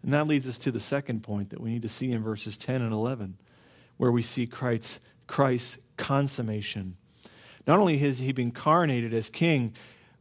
And 0.01 0.11
that 0.13 0.25
leads 0.25 0.49
us 0.49 0.57
to 0.59 0.71
the 0.71 0.79
second 0.79 1.21
point 1.21 1.51
that 1.51 1.61
we 1.61 1.69
need 1.69 1.83
to 1.83 1.87
see 1.87 2.11
in 2.11 2.23
verses 2.23 2.57
10 2.57 2.81
and 2.81 2.91
11, 2.91 3.37
where 3.97 4.11
we 4.11 4.23
see 4.23 4.47
Christ's, 4.47 4.99
Christ's 5.27 5.77
consummation. 5.97 6.97
Not 7.67 7.77
only 7.77 7.99
has 7.99 8.17
he 8.17 8.31
been 8.31 8.47
incarnated 8.47 9.13
as 9.13 9.29
king, 9.29 9.75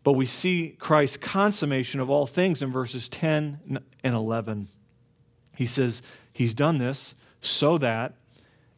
but 0.04 0.12
we 0.12 0.26
see 0.26 0.76
Christ's 0.78 1.16
consummation 1.16 2.00
of 2.00 2.10
all 2.10 2.26
things 2.26 2.60
in 2.60 2.70
verses 2.70 3.08
10 3.08 3.78
and 4.04 4.14
11. 4.14 4.68
He 5.56 5.64
says, 5.64 6.02
He's 6.34 6.52
done 6.52 6.76
this 6.76 7.14
so 7.40 7.78
that 7.78 8.12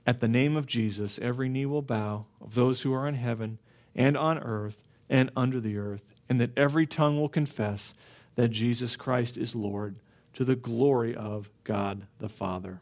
at 0.08 0.20
the 0.20 0.26
name 0.26 0.56
of 0.56 0.64
Jesus, 0.64 1.18
every 1.18 1.50
knee 1.50 1.66
will 1.66 1.82
bow 1.82 2.24
of 2.40 2.54
those 2.54 2.80
who 2.80 2.94
are 2.94 3.06
in 3.06 3.14
heaven 3.14 3.58
and 3.94 4.16
on 4.16 4.38
earth 4.38 4.82
and 5.10 5.30
under 5.36 5.60
the 5.60 5.76
earth, 5.76 6.14
and 6.30 6.40
that 6.40 6.56
every 6.56 6.86
tongue 6.86 7.20
will 7.20 7.28
confess 7.28 7.92
that 8.34 8.48
Jesus 8.48 8.96
Christ 8.96 9.36
is 9.36 9.54
Lord 9.54 9.96
to 10.32 10.46
the 10.46 10.56
glory 10.56 11.14
of 11.14 11.50
God 11.62 12.06
the 12.20 12.28
Father. 12.30 12.80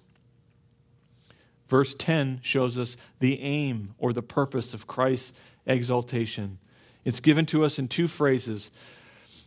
Verse 1.66 1.94
10 1.94 2.38
shows 2.44 2.78
us 2.78 2.96
the 3.18 3.40
aim 3.40 3.96
or 3.98 4.12
the 4.12 4.22
purpose 4.22 4.72
of 4.72 4.86
Christ's 4.86 5.32
exaltation. 5.66 6.58
It's 7.04 7.18
given 7.18 7.44
to 7.46 7.64
us 7.64 7.76
in 7.76 7.88
two 7.88 8.06
phrases. 8.06 8.70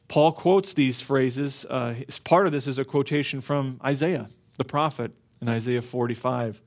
Paul 0.10 0.34
quotes 0.34 0.74
these 0.74 1.00
phrases. 1.00 1.64
Uh, 1.64 1.96
part 2.26 2.46
of 2.46 2.52
this 2.52 2.68
is 2.68 2.78
a 2.78 2.84
quotation 2.84 3.40
from 3.40 3.80
Isaiah, 3.86 4.28
the 4.58 4.66
prophet, 4.66 5.14
in 5.40 5.48
Isaiah 5.48 5.82
45. 5.82 6.62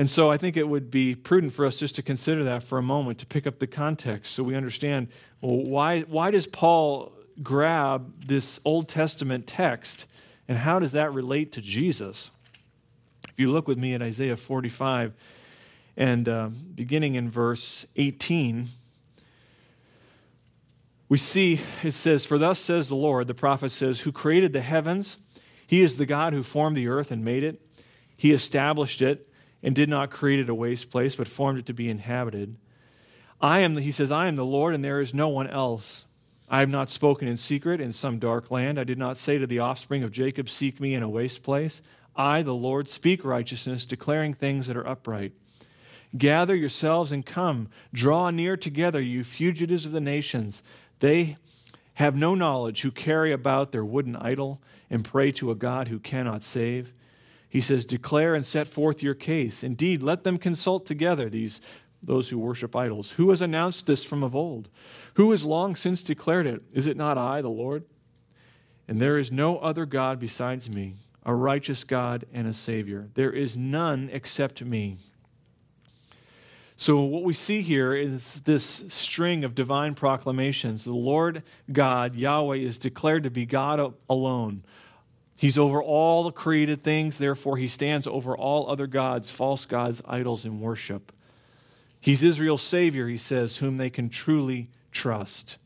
And 0.00 0.08
so 0.08 0.30
I 0.30 0.38
think 0.38 0.56
it 0.56 0.66
would 0.66 0.90
be 0.90 1.14
prudent 1.14 1.52
for 1.52 1.66
us 1.66 1.78
just 1.78 1.94
to 1.96 2.02
consider 2.02 2.42
that 2.44 2.62
for 2.62 2.78
a 2.78 2.82
moment, 2.82 3.18
to 3.18 3.26
pick 3.26 3.46
up 3.46 3.58
the 3.58 3.66
context 3.66 4.32
so 4.32 4.42
we 4.42 4.54
understand 4.54 5.08
well, 5.42 5.62
why, 5.62 6.00
why 6.00 6.30
does 6.30 6.46
Paul 6.46 7.12
grab 7.42 8.24
this 8.26 8.60
Old 8.64 8.88
Testament 8.88 9.46
text 9.46 10.06
and 10.48 10.56
how 10.56 10.78
does 10.78 10.92
that 10.92 11.12
relate 11.12 11.52
to 11.52 11.60
Jesus? 11.60 12.30
If 13.28 13.38
you 13.38 13.52
look 13.52 13.68
with 13.68 13.76
me 13.76 13.92
at 13.92 14.00
Isaiah 14.00 14.36
45 14.36 15.12
and 15.98 16.26
uh, 16.26 16.48
beginning 16.74 17.16
in 17.16 17.30
verse 17.30 17.86
18, 17.96 18.68
we 21.10 21.18
see 21.18 21.60
it 21.82 21.92
says, 21.92 22.24
For 22.24 22.38
thus 22.38 22.58
says 22.58 22.88
the 22.88 22.94
Lord, 22.94 23.26
the 23.26 23.34
prophet 23.34 23.68
says, 23.68 24.00
who 24.00 24.12
created 24.12 24.54
the 24.54 24.62
heavens. 24.62 25.18
He 25.66 25.82
is 25.82 25.98
the 25.98 26.06
God 26.06 26.32
who 26.32 26.42
formed 26.42 26.74
the 26.74 26.88
earth 26.88 27.10
and 27.10 27.22
made 27.22 27.44
it. 27.44 27.60
He 28.16 28.32
established 28.32 29.02
it 29.02 29.26
and 29.62 29.74
did 29.74 29.88
not 29.88 30.10
create 30.10 30.40
it 30.40 30.48
a 30.48 30.54
waste 30.54 30.90
place, 30.90 31.14
but 31.14 31.28
formed 31.28 31.58
it 31.58 31.66
to 31.66 31.72
be 31.72 31.88
inhabited. 31.88 32.56
I 33.40 33.60
am, 33.60 33.76
he 33.76 33.92
says, 33.92 34.12
I 34.12 34.26
am 34.26 34.36
the 34.36 34.44
Lord, 34.44 34.74
and 34.74 34.84
there 34.84 35.00
is 35.00 35.14
no 35.14 35.28
one 35.28 35.48
else. 35.48 36.06
I 36.48 36.60
have 36.60 36.70
not 36.70 36.90
spoken 36.90 37.28
in 37.28 37.36
secret 37.36 37.80
in 37.80 37.92
some 37.92 38.18
dark 38.18 38.50
land. 38.50 38.78
I 38.78 38.84
did 38.84 38.98
not 38.98 39.16
say 39.16 39.38
to 39.38 39.46
the 39.46 39.60
offspring 39.60 40.02
of 40.02 40.10
Jacob, 40.10 40.48
Seek 40.48 40.80
me 40.80 40.94
in 40.94 41.02
a 41.02 41.08
waste 41.08 41.42
place. 41.42 41.80
I, 42.16 42.42
the 42.42 42.54
Lord, 42.54 42.88
speak 42.88 43.24
righteousness, 43.24 43.86
declaring 43.86 44.34
things 44.34 44.66
that 44.66 44.76
are 44.76 44.86
upright. 44.86 45.32
Gather 46.16 46.56
yourselves 46.56 47.12
and 47.12 47.24
come. 47.24 47.68
Draw 47.94 48.30
near 48.30 48.56
together, 48.56 49.00
you 49.00 49.22
fugitives 49.22 49.86
of 49.86 49.92
the 49.92 50.00
nations. 50.00 50.62
They 50.98 51.36
have 51.94 52.16
no 52.16 52.34
knowledge 52.34 52.82
who 52.82 52.90
carry 52.90 53.30
about 53.32 53.72
their 53.72 53.84
wooden 53.84 54.16
idol 54.16 54.60
and 54.90 55.04
pray 55.04 55.30
to 55.32 55.50
a 55.50 55.54
God 55.54 55.88
who 55.88 56.00
cannot 56.00 56.42
save. 56.42 56.92
He 57.50 57.60
says, 57.60 57.84
Declare 57.84 58.34
and 58.34 58.46
set 58.46 58.66
forth 58.66 59.02
your 59.02 59.14
case. 59.14 59.62
Indeed, 59.62 60.02
let 60.02 60.24
them 60.24 60.38
consult 60.38 60.86
together, 60.86 61.28
these 61.28 61.60
those 62.02 62.30
who 62.30 62.38
worship 62.38 62.74
idols. 62.74 63.12
Who 63.12 63.30
has 63.30 63.42
announced 63.42 63.86
this 63.86 64.04
from 64.04 64.22
of 64.22 64.34
old? 64.34 64.68
Who 65.14 65.30
has 65.32 65.44
long 65.44 65.76
since 65.76 66.02
declared 66.02 66.46
it? 66.46 66.62
Is 66.72 66.86
it 66.86 66.96
not 66.96 67.18
I, 67.18 67.42
the 67.42 67.50
Lord? 67.50 67.84
And 68.88 69.00
there 69.00 69.18
is 69.18 69.30
no 69.30 69.58
other 69.58 69.86
God 69.86 70.18
besides 70.18 70.70
me 70.70 70.94
a 71.26 71.34
righteous 71.34 71.84
God 71.84 72.24
and 72.32 72.46
a 72.46 72.52
Savior. 72.52 73.10
There 73.14 73.30
is 73.30 73.56
none 73.56 74.08
except 74.10 74.64
me. 74.64 74.96
So, 76.76 77.02
what 77.02 77.24
we 77.24 77.34
see 77.34 77.60
here 77.60 77.92
is 77.92 78.40
this 78.42 78.64
string 78.64 79.44
of 79.44 79.54
divine 79.54 79.94
proclamations. 79.94 80.84
The 80.84 80.94
Lord 80.94 81.42
God, 81.70 82.14
Yahweh, 82.14 82.56
is 82.56 82.78
declared 82.78 83.24
to 83.24 83.30
be 83.30 83.44
God 83.44 83.94
alone. 84.08 84.64
He's 85.40 85.56
over 85.56 85.82
all 85.82 86.24
the 86.24 86.32
created 86.32 86.82
things, 86.82 87.16
therefore, 87.16 87.56
he 87.56 87.66
stands 87.66 88.06
over 88.06 88.36
all 88.36 88.70
other 88.70 88.86
gods, 88.86 89.30
false 89.30 89.64
gods, 89.64 90.02
idols, 90.06 90.44
and 90.44 90.60
worship. 90.60 91.12
He's 91.98 92.22
Israel's 92.22 92.60
Savior, 92.60 93.08
he 93.08 93.16
says, 93.16 93.56
whom 93.56 93.78
they 93.78 93.88
can 93.88 94.10
truly 94.10 94.68
trust. 94.92 95.56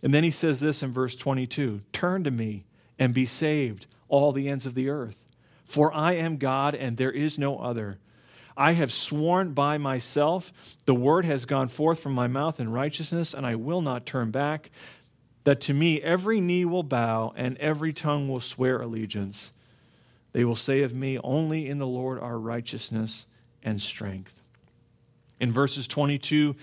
And 0.00 0.14
then 0.14 0.22
he 0.22 0.30
says 0.30 0.60
this 0.60 0.80
in 0.84 0.92
verse 0.92 1.16
22 1.16 1.80
Turn 1.92 2.22
to 2.22 2.30
me 2.30 2.62
and 3.00 3.12
be 3.12 3.24
saved 3.24 3.88
all 4.08 4.30
the 4.30 4.48
ends 4.48 4.64
of 4.64 4.76
the 4.76 4.88
earth. 4.88 5.26
For 5.64 5.92
I 5.92 6.12
am 6.12 6.36
God 6.36 6.76
and 6.76 6.96
there 6.96 7.10
is 7.10 7.36
no 7.36 7.58
other. 7.58 7.98
I 8.56 8.74
have 8.74 8.92
sworn 8.92 9.54
by 9.54 9.76
myself, 9.76 10.52
the 10.84 10.94
word 10.94 11.24
has 11.24 11.46
gone 11.46 11.66
forth 11.66 11.98
from 11.98 12.12
my 12.12 12.28
mouth 12.28 12.60
in 12.60 12.70
righteousness, 12.70 13.34
and 13.34 13.44
I 13.44 13.56
will 13.56 13.82
not 13.82 14.06
turn 14.06 14.30
back, 14.30 14.70
that 15.44 15.60
to 15.62 15.74
me 15.74 16.00
every 16.00 16.40
knee 16.40 16.64
will 16.64 16.82
bow 16.82 17.32
and 17.36 17.56
every 17.58 17.92
tongue 17.92 18.28
will 18.28 18.40
swear 18.40 18.80
allegiance. 18.80 19.52
They 20.32 20.44
will 20.44 20.56
say 20.56 20.82
of 20.82 20.94
me, 20.94 21.18
Only 21.18 21.68
in 21.68 21.78
the 21.78 21.86
Lord 21.86 22.20
are 22.20 22.38
righteousness 22.38 23.26
and 23.62 23.80
strength. 23.80 24.42
In 25.40 25.52
verses 25.52 25.88
22, 25.88 26.54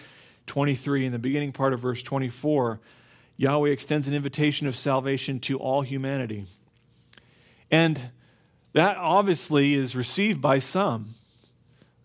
23, 0.45 1.05
in 1.05 1.11
the 1.11 1.19
beginning 1.19 1.51
part 1.51 1.73
of 1.73 1.79
verse 1.79 2.01
24, 2.03 2.79
Yahweh 3.35 3.69
extends 3.69 4.07
an 4.07 4.13
invitation 4.13 4.67
of 4.67 4.75
salvation 4.75 5.39
to 5.41 5.57
all 5.57 5.81
humanity. 5.81 6.45
And 7.69 8.11
that 8.73 8.97
obviously 8.97 9.73
is 9.73 9.95
received 9.95 10.41
by 10.41 10.59
some. 10.59 11.09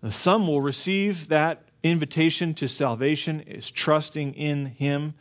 Some 0.09 0.49
will 0.49 0.61
receive 0.61 1.29
that 1.29 1.63
invitation 1.83 2.55
to 2.55 2.69
salvation 2.69 3.41
is 3.41 3.71
trusting 3.71 4.35
in 4.35 4.67
Him 4.67 5.15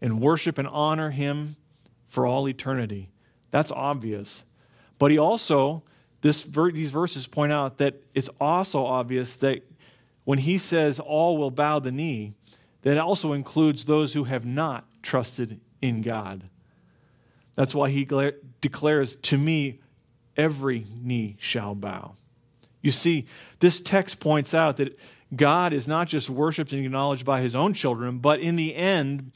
and 0.00 0.20
worship 0.20 0.58
and 0.58 0.68
honor 0.68 1.10
Him 1.10 1.56
for 2.06 2.26
all 2.26 2.48
eternity. 2.48 3.10
That's 3.50 3.72
obvious. 3.72 4.44
But 4.98 5.10
he 5.10 5.18
also, 5.18 5.82
this, 6.20 6.42
these 6.42 6.90
verses 6.90 7.26
point 7.26 7.52
out 7.52 7.78
that 7.78 7.94
it's 8.14 8.30
also 8.40 8.84
obvious 8.84 9.36
that 9.36 9.62
when 10.24 10.38
he 10.38 10.58
says 10.58 10.98
all 10.98 11.36
will 11.36 11.50
bow 11.50 11.78
the 11.78 11.92
knee, 11.92 12.34
that 12.82 12.98
also 12.98 13.32
includes 13.32 13.84
those 13.84 14.14
who 14.14 14.24
have 14.24 14.46
not 14.46 14.84
trusted 15.02 15.60
in 15.82 16.02
God. 16.02 16.44
That's 17.54 17.74
why 17.74 17.90
he 17.90 18.06
declares, 18.60 19.16
To 19.16 19.38
me, 19.38 19.80
every 20.36 20.84
knee 21.00 21.36
shall 21.38 21.74
bow. 21.74 22.12
You 22.82 22.90
see, 22.90 23.26
this 23.60 23.80
text 23.80 24.20
points 24.20 24.54
out 24.54 24.76
that 24.76 24.98
God 25.34 25.72
is 25.72 25.88
not 25.88 26.06
just 26.06 26.30
worshiped 26.30 26.72
and 26.72 26.84
acknowledged 26.84 27.24
by 27.24 27.40
his 27.40 27.56
own 27.56 27.72
children, 27.72 28.18
but 28.18 28.38
in 28.38 28.56
the 28.56 28.74
end, 28.76 29.32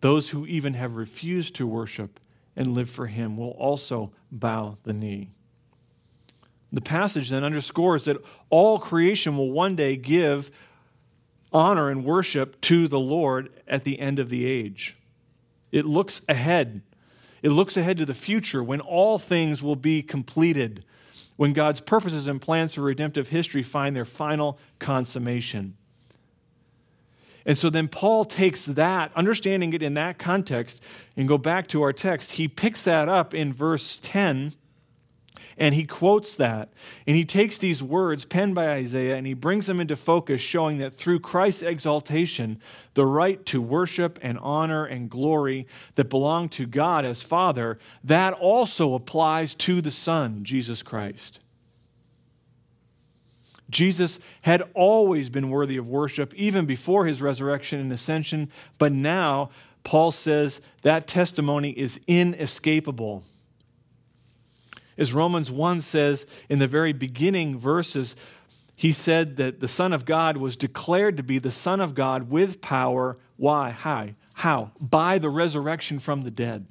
those 0.00 0.30
who 0.30 0.46
even 0.46 0.74
have 0.74 0.96
refused 0.96 1.54
to 1.56 1.66
worship 1.66 2.20
and 2.54 2.74
live 2.74 2.88
for 2.88 3.06
him 3.06 3.36
will 3.36 3.50
also 3.50 4.12
bow 4.30 4.76
the 4.84 4.92
knee. 4.92 5.28
The 6.72 6.80
passage 6.80 7.30
then 7.30 7.44
underscores 7.44 8.04
that 8.06 8.22
all 8.50 8.78
creation 8.78 9.36
will 9.36 9.52
one 9.52 9.76
day 9.76 9.96
give 9.96 10.50
honor 11.52 11.90
and 11.90 12.04
worship 12.04 12.60
to 12.62 12.88
the 12.88 13.00
Lord 13.00 13.50
at 13.66 13.84
the 13.84 13.98
end 14.00 14.18
of 14.18 14.28
the 14.28 14.44
age. 14.44 14.96
It 15.70 15.86
looks 15.86 16.22
ahead. 16.28 16.82
It 17.42 17.50
looks 17.50 17.76
ahead 17.76 17.98
to 17.98 18.06
the 18.06 18.14
future 18.14 18.62
when 18.62 18.80
all 18.80 19.18
things 19.18 19.62
will 19.62 19.76
be 19.76 20.02
completed, 20.02 20.84
when 21.36 21.52
God's 21.52 21.80
purposes 21.80 22.26
and 22.26 22.40
plans 22.40 22.74
for 22.74 22.82
redemptive 22.82 23.28
history 23.28 23.62
find 23.62 23.94
their 23.94 24.04
final 24.04 24.58
consummation. 24.78 25.76
And 27.46 27.56
so 27.56 27.70
then 27.70 27.88
Paul 27.88 28.24
takes 28.24 28.64
that, 28.66 29.12
understanding 29.14 29.72
it 29.72 29.82
in 29.82 29.94
that 29.94 30.18
context, 30.18 30.82
and 31.16 31.28
go 31.28 31.38
back 31.38 31.68
to 31.68 31.82
our 31.82 31.92
text. 31.92 32.32
He 32.32 32.48
picks 32.48 32.82
that 32.84 33.08
up 33.08 33.32
in 33.32 33.52
verse 33.52 33.98
10 34.02 34.52
and 35.58 35.74
he 35.74 35.84
quotes 35.84 36.36
that. 36.36 36.72
And 37.06 37.16
he 37.16 37.24
takes 37.24 37.56
these 37.58 37.82
words 37.82 38.24
penned 38.24 38.54
by 38.54 38.68
Isaiah 38.72 39.16
and 39.16 39.26
he 39.26 39.34
brings 39.34 39.66
them 39.66 39.80
into 39.80 39.96
focus, 39.96 40.40
showing 40.40 40.78
that 40.78 40.94
through 40.94 41.20
Christ's 41.20 41.62
exaltation, 41.62 42.60
the 42.94 43.06
right 43.06 43.44
to 43.46 43.62
worship 43.62 44.18
and 44.22 44.38
honor 44.38 44.84
and 44.84 45.08
glory 45.08 45.66
that 45.94 46.10
belong 46.10 46.48
to 46.50 46.66
God 46.66 47.04
as 47.04 47.22
Father, 47.22 47.78
that 48.04 48.34
also 48.34 48.94
applies 48.94 49.54
to 49.54 49.80
the 49.80 49.90
Son, 49.90 50.44
Jesus 50.44 50.82
Christ. 50.82 51.40
Jesus 53.70 54.20
had 54.42 54.62
always 54.74 55.28
been 55.28 55.50
worthy 55.50 55.76
of 55.76 55.88
worship, 55.88 56.32
even 56.34 56.66
before 56.66 57.06
his 57.06 57.20
resurrection 57.20 57.80
and 57.80 57.92
ascension, 57.92 58.50
but 58.78 58.92
now 58.92 59.50
Paul 59.82 60.12
says 60.12 60.60
that 60.82 61.06
testimony 61.06 61.70
is 61.70 62.00
inescapable. 62.06 63.24
As 64.98 65.12
Romans 65.12 65.50
1 65.50 65.80
says 65.80 66.26
in 66.48 66.58
the 66.58 66.66
very 66.66 66.92
beginning 66.92 67.58
verses, 67.58 68.16
he 68.76 68.92
said 68.92 69.36
that 69.36 69.60
the 69.60 69.68
Son 69.68 69.92
of 69.92 70.04
God 70.04 70.36
was 70.36 70.56
declared 70.56 71.16
to 71.16 71.22
be 71.22 71.38
the 71.38 71.50
Son 71.50 71.80
of 71.80 71.94
God 71.94 72.30
with 72.30 72.60
power. 72.60 73.16
Why? 73.36 73.70
How? 73.70 74.08
How? 74.34 74.70
By 74.80 75.18
the 75.18 75.30
resurrection 75.30 75.98
from 75.98 76.22
the 76.22 76.30
dead. 76.30 76.66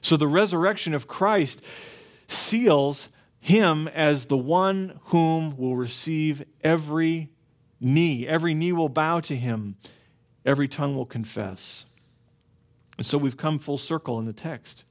So 0.00 0.16
the 0.16 0.28
resurrection 0.28 0.94
of 0.94 1.08
Christ 1.08 1.62
seals 2.26 3.08
him 3.40 3.88
as 3.88 4.26
the 4.26 4.36
one 4.36 5.00
whom 5.04 5.56
will 5.56 5.76
receive 5.76 6.44
every 6.62 7.30
knee. 7.80 8.26
Every 8.26 8.54
knee 8.54 8.72
will 8.72 8.88
bow 8.88 9.20
to 9.20 9.36
him, 9.36 9.76
every 10.44 10.68
tongue 10.68 10.96
will 10.96 11.06
confess. 11.06 11.86
And 12.96 13.06
so 13.06 13.16
we've 13.16 13.36
come 13.36 13.58
full 13.58 13.78
circle 13.78 14.18
in 14.18 14.26
the 14.26 14.32
text 14.32 14.84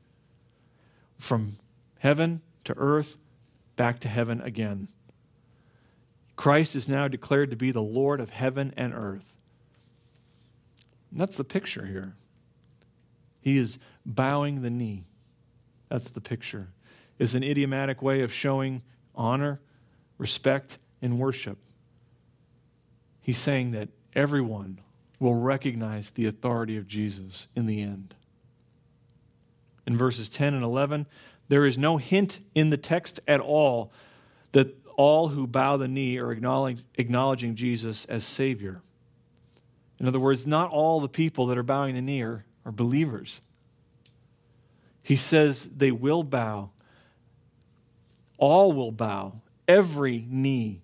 from 1.18 1.58
heaven 2.00 2.42
to 2.64 2.74
earth, 2.78 3.18
back 3.76 4.00
to 4.00 4.08
heaven 4.08 4.42
again. 4.42 4.88
Christ 6.36 6.76
is 6.76 6.88
now 6.88 7.08
declared 7.08 7.50
to 7.50 7.58
be 7.58 7.72
the 7.72 7.82
Lord 7.82 8.22
of 8.22 8.30
heaven 8.30 8.74
and 8.78 8.94
earth. 8.94 9.36
And 11.12 11.20
that's 11.20 11.36
the 11.36 11.44
picture 11.44 11.86
here. 11.86 12.16
He 13.42 13.58
is 13.58 13.80
bowing 14.06 14.62
the 14.62 14.70
knee. 14.70 15.04
That's 15.90 16.12
the 16.12 16.22
picture 16.22 16.70
is 17.20 17.36
an 17.36 17.44
idiomatic 17.44 18.02
way 18.02 18.22
of 18.22 18.32
showing 18.32 18.84
honor, 19.16 19.60
respect, 20.18 20.78
and 21.02 21.20
worship. 21.20 21.58
He's 23.22 23.38
saying 23.38 23.72
that 23.72 23.90
everyone 24.16 24.80
will 25.20 25.36
recognize 25.36 26.12
the 26.12 26.26
authority 26.26 26.78
of 26.78 26.88
Jesus 26.88 27.48
in 27.56 27.66
the 27.66 27.82
end. 27.82 28.14
In 29.86 29.98
verses 29.98 30.30
10 30.30 30.54
and 30.54 30.64
11, 30.64 31.08
there 31.50 31.66
is 31.66 31.78
no 31.78 31.98
hint 31.98 32.40
in 32.54 32.70
the 32.70 32.78
text 32.78 33.20
at 33.28 33.40
all 33.40 33.92
that 34.52 34.76
all 34.96 35.30
who 35.30 35.48
bow 35.48 35.78
the 35.78 35.88
knee 35.88 36.18
are 36.18 36.32
acknowledging 36.32 37.56
Jesus 37.56 38.06
as 38.06 38.24
Savior. 38.24 38.82
In 40.00 40.08
other 40.08 40.20
words, 40.20 40.46
not 40.46 40.72
all 40.72 41.00
the 41.00 41.10
people 41.10 41.48
that 41.48 41.58
are 41.58 41.64
bowing 41.64 41.96
the 41.96 42.02
knee 42.02 42.22
are, 42.22 42.46
are 42.66 42.72
believers. 42.72 43.42
He 45.02 45.16
says 45.16 45.66
they 45.66 45.92
will 45.92 46.24
bow 46.24 46.72
all 48.38 48.72
will 48.72 48.92
bow, 48.92 49.42
every 49.68 50.26
knee. 50.30 50.82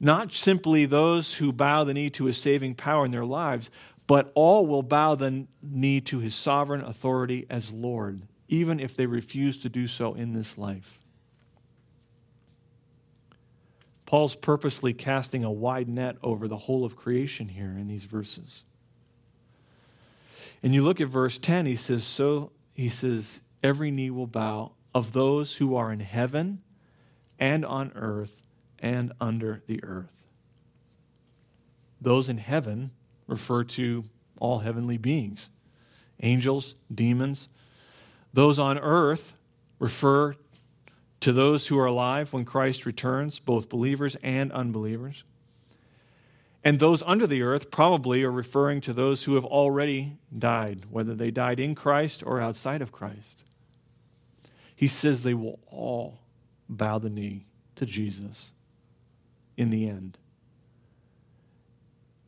Not 0.00 0.32
simply 0.32 0.84
those 0.84 1.34
who 1.34 1.52
bow 1.52 1.84
the 1.84 1.94
knee 1.94 2.10
to 2.10 2.24
his 2.24 2.38
saving 2.38 2.74
power 2.74 3.04
in 3.04 3.12
their 3.12 3.24
lives, 3.24 3.70
but 4.06 4.32
all 4.34 4.66
will 4.66 4.82
bow 4.82 5.14
the 5.14 5.46
knee 5.62 6.00
to 6.02 6.18
his 6.18 6.34
sovereign 6.34 6.82
authority 6.82 7.46
as 7.48 7.72
Lord, 7.72 8.22
even 8.48 8.80
if 8.80 8.96
they 8.96 9.06
refuse 9.06 9.56
to 9.58 9.68
do 9.68 9.86
so 9.86 10.14
in 10.14 10.32
this 10.32 10.58
life. 10.58 10.98
Paul's 14.04 14.36
purposely 14.36 14.92
casting 14.92 15.44
a 15.44 15.50
wide 15.50 15.88
net 15.88 16.16
over 16.22 16.46
the 16.46 16.58
whole 16.58 16.84
of 16.84 16.96
creation 16.96 17.48
here 17.48 17.70
in 17.70 17.86
these 17.86 18.04
verses. 18.04 18.62
And 20.62 20.74
you 20.74 20.82
look 20.82 21.00
at 21.00 21.08
verse 21.08 21.38
10, 21.38 21.64
he 21.64 21.76
says, 21.76 22.04
So 22.04 22.52
he 22.74 22.88
says, 22.88 23.40
every 23.62 23.90
knee 23.90 24.10
will 24.10 24.26
bow 24.26 24.72
of 24.94 25.12
those 25.12 25.56
who 25.56 25.74
are 25.74 25.90
in 25.90 26.00
heaven 26.00 26.60
and 27.42 27.64
on 27.64 27.90
earth 27.96 28.40
and 28.78 29.12
under 29.20 29.64
the 29.66 29.82
earth. 29.82 30.28
Those 32.00 32.28
in 32.28 32.38
heaven 32.38 32.92
refer 33.26 33.64
to 33.64 34.04
all 34.38 34.60
heavenly 34.60 34.96
beings, 34.96 35.50
angels, 36.22 36.76
demons. 36.94 37.48
Those 38.32 38.60
on 38.60 38.78
earth 38.78 39.34
refer 39.80 40.36
to 41.18 41.32
those 41.32 41.66
who 41.66 41.76
are 41.80 41.86
alive 41.86 42.32
when 42.32 42.44
Christ 42.44 42.86
returns, 42.86 43.40
both 43.40 43.68
believers 43.68 44.16
and 44.22 44.52
unbelievers. 44.52 45.24
And 46.62 46.78
those 46.78 47.02
under 47.02 47.26
the 47.26 47.42
earth 47.42 47.72
probably 47.72 48.22
are 48.22 48.30
referring 48.30 48.80
to 48.82 48.92
those 48.92 49.24
who 49.24 49.34
have 49.34 49.44
already 49.44 50.16
died, 50.36 50.82
whether 50.90 51.14
they 51.16 51.32
died 51.32 51.58
in 51.58 51.74
Christ 51.74 52.22
or 52.24 52.40
outside 52.40 52.82
of 52.82 52.92
Christ. 52.92 53.42
He 54.76 54.86
says 54.86 55.24
they 55.24 55.34
will 55.34 55.58
all 55.66 56.21
bow 56.72 56.98
the 56.98 57.10
knee 57.10 57.44
to 57.76 57.86
Jesus 57.86 58.52
in 59.56 59.70
the 59.70 59.88
end. 59.88 60.18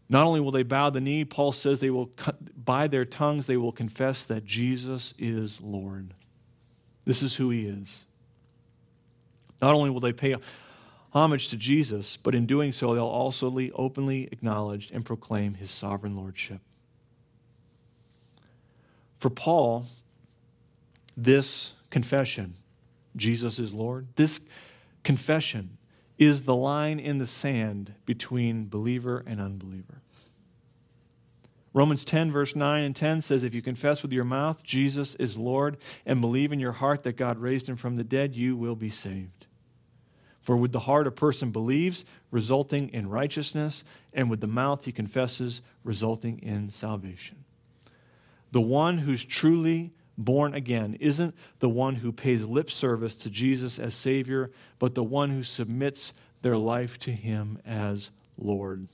Not 0.08 0.26
only 0.26 0.40
will 0.40 0.50
they 0.50 0.62
bow 0.62 0.90
the 0.90 1.00
knee, 1.00 1.24
Paul 1.24 1.52
says 1.52 1.80
they 1.80 1.90
will, 1.90 2.10
by 2.56 2.86
their 2.86 3.04
tongues, 3.04 3.46
they 3.46 3.56
will 3.56 3.72
confess 3.72 4.26
that 4.26 4.44
Jesus 4.44 5.14
is 5.18 5.60
Lord. 5.60 6.14
This 7.04 7.22
is 7.22 7.36
who 7.36 7.50
he 7.50 7.66
is. 7.66 8.04
Not 9.62 9.74
only 9.74 9.90
will 9.90 10.00
they 10.00 10.12
pay 10.12 10.36
homage 11.12 11.48
to 11.48 11.56
Jesus, 11.56 12.16
but 12.16 12.34
in 12.34 12.44
doing 12.44 12.72
so, 12.72 12.94
they'll 12.94 13.06
also 13.06 13.52
openly 13.74 14.28
acknowledge 14.30 14.90
and 14.90 15.04
proclaim 15.04 15.54
his 15.54 15.70
sovereign 15.70 16.16
lordship. 16.16 16.60
For 19.16 19.30
Paul, 19.30 19.86
this 21.16 21.74
confession 21.90 22.54
Jesus 23.16 23.58
is 23.58 23.74
Lord. 23.74 24.08
This 24.16 24.46
confession 25.02 25.78
is 26.18 26.42
the 26.42 26.56
line 26.56 26.98
in 26.98 27.18
the 27.18 27.26
sand 27.26 27.94
between 28.06 28.68
believer 28.68 29.22
and 29.26 29.40
unbeliever. 29.40 30.00
Romans 31.72 32.04
10, 32.04 32.30
verse 32.30 32.54
9 32.54 32.84
and 32.84 32.94
10 32.94 33.20
says, 33.20 33.42
If 33.42 33.52
you 33.52 33.60
confess 33.60 34.02
with 34.02 34.12
your 34.12 34.24
mouth 34.24 34.62
Jesus 34.62 35.16
is 35.16 35.36
Lord 35.36 35.76
and 36.06 36.20
believe 36.20 36.52
in 36.52 36.60
your 36.60 36.72
heart 36.72 37.02
that 37.02 37.16
God 37.16 37.38
raised 37.38 37.68
him 37.68 37.76
from 37.76 37.96
the 37.96 38.04
dead, 38.04 38.36
you 38.36 38.56
will 38.56 38.76
be 38.76 38.88
saved. 38.88 39.46
For 40.40 40.56
with 40.56 40.72
the 40.72 40.80
heart 40.80 41.08
a 41.08 41.10
person 41.10 41.50
believes, 41.50 42.04
resulting 42.30 42.90
in 42.90 43.08
righteousness, 43.08 43.82
and 44.12 44.30
with 44.30 44.40
the 44.40 44.46
mouth 44.46 44.84
he 44.84 44.92
confesses, 44.92 45.62
resulting 45.82 46.38
in 46.38 46.68
salvation. 46.68 47.44
The 48.52 48.60
one 48.60 48.98
who's 48.98 49.24
truly 49.24 49.90
born 50.16 50.54
again, 50.54 50.96
isn't 51.00 51.34
the 51.58 51.68
one 51.68 51.96
who 51.96 52.12
pays 52.12 52.44
lip 52.44 52.70
service 52.70 53.16
to 53.16 53.30
Jesus 53.30 53.78
as 53.78 53.94
Savior, 53.94 54.50
but 54.78 54.94
the 54.94 55.02
one 55.02 55.30
who 55.30 55.42
submits 55.42 56.12
their 56.42 56.56
life 56.56 56.98
to 57.00 57.12
Him 57.12 57.58
as 57.66 58.10
Lord. 58.38 58.86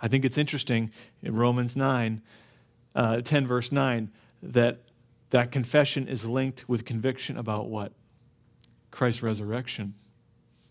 I 0.00 0.08
think 0.08 0.24
it's 0.24 0.38
interesting 0.38 0.90
in 1.22 1.34
Romans 1.34 1.76
9, 1.76 2.22
uh, 2.94 3.20
10, 3.20 3.46
verse 3.46 3.72
9, 3.72 4.10
that 4.42 4.80
that 5.30 5.50
confession 5.50 6.06
is 6.06 6.26
linked 6.26 6.68
with 6.68 6.84
conviction 6.84 7.36
about 7.36 7.68
what? 7.68 7.92
Christ's 8.90 9.22
resurrection. 9.22 9.94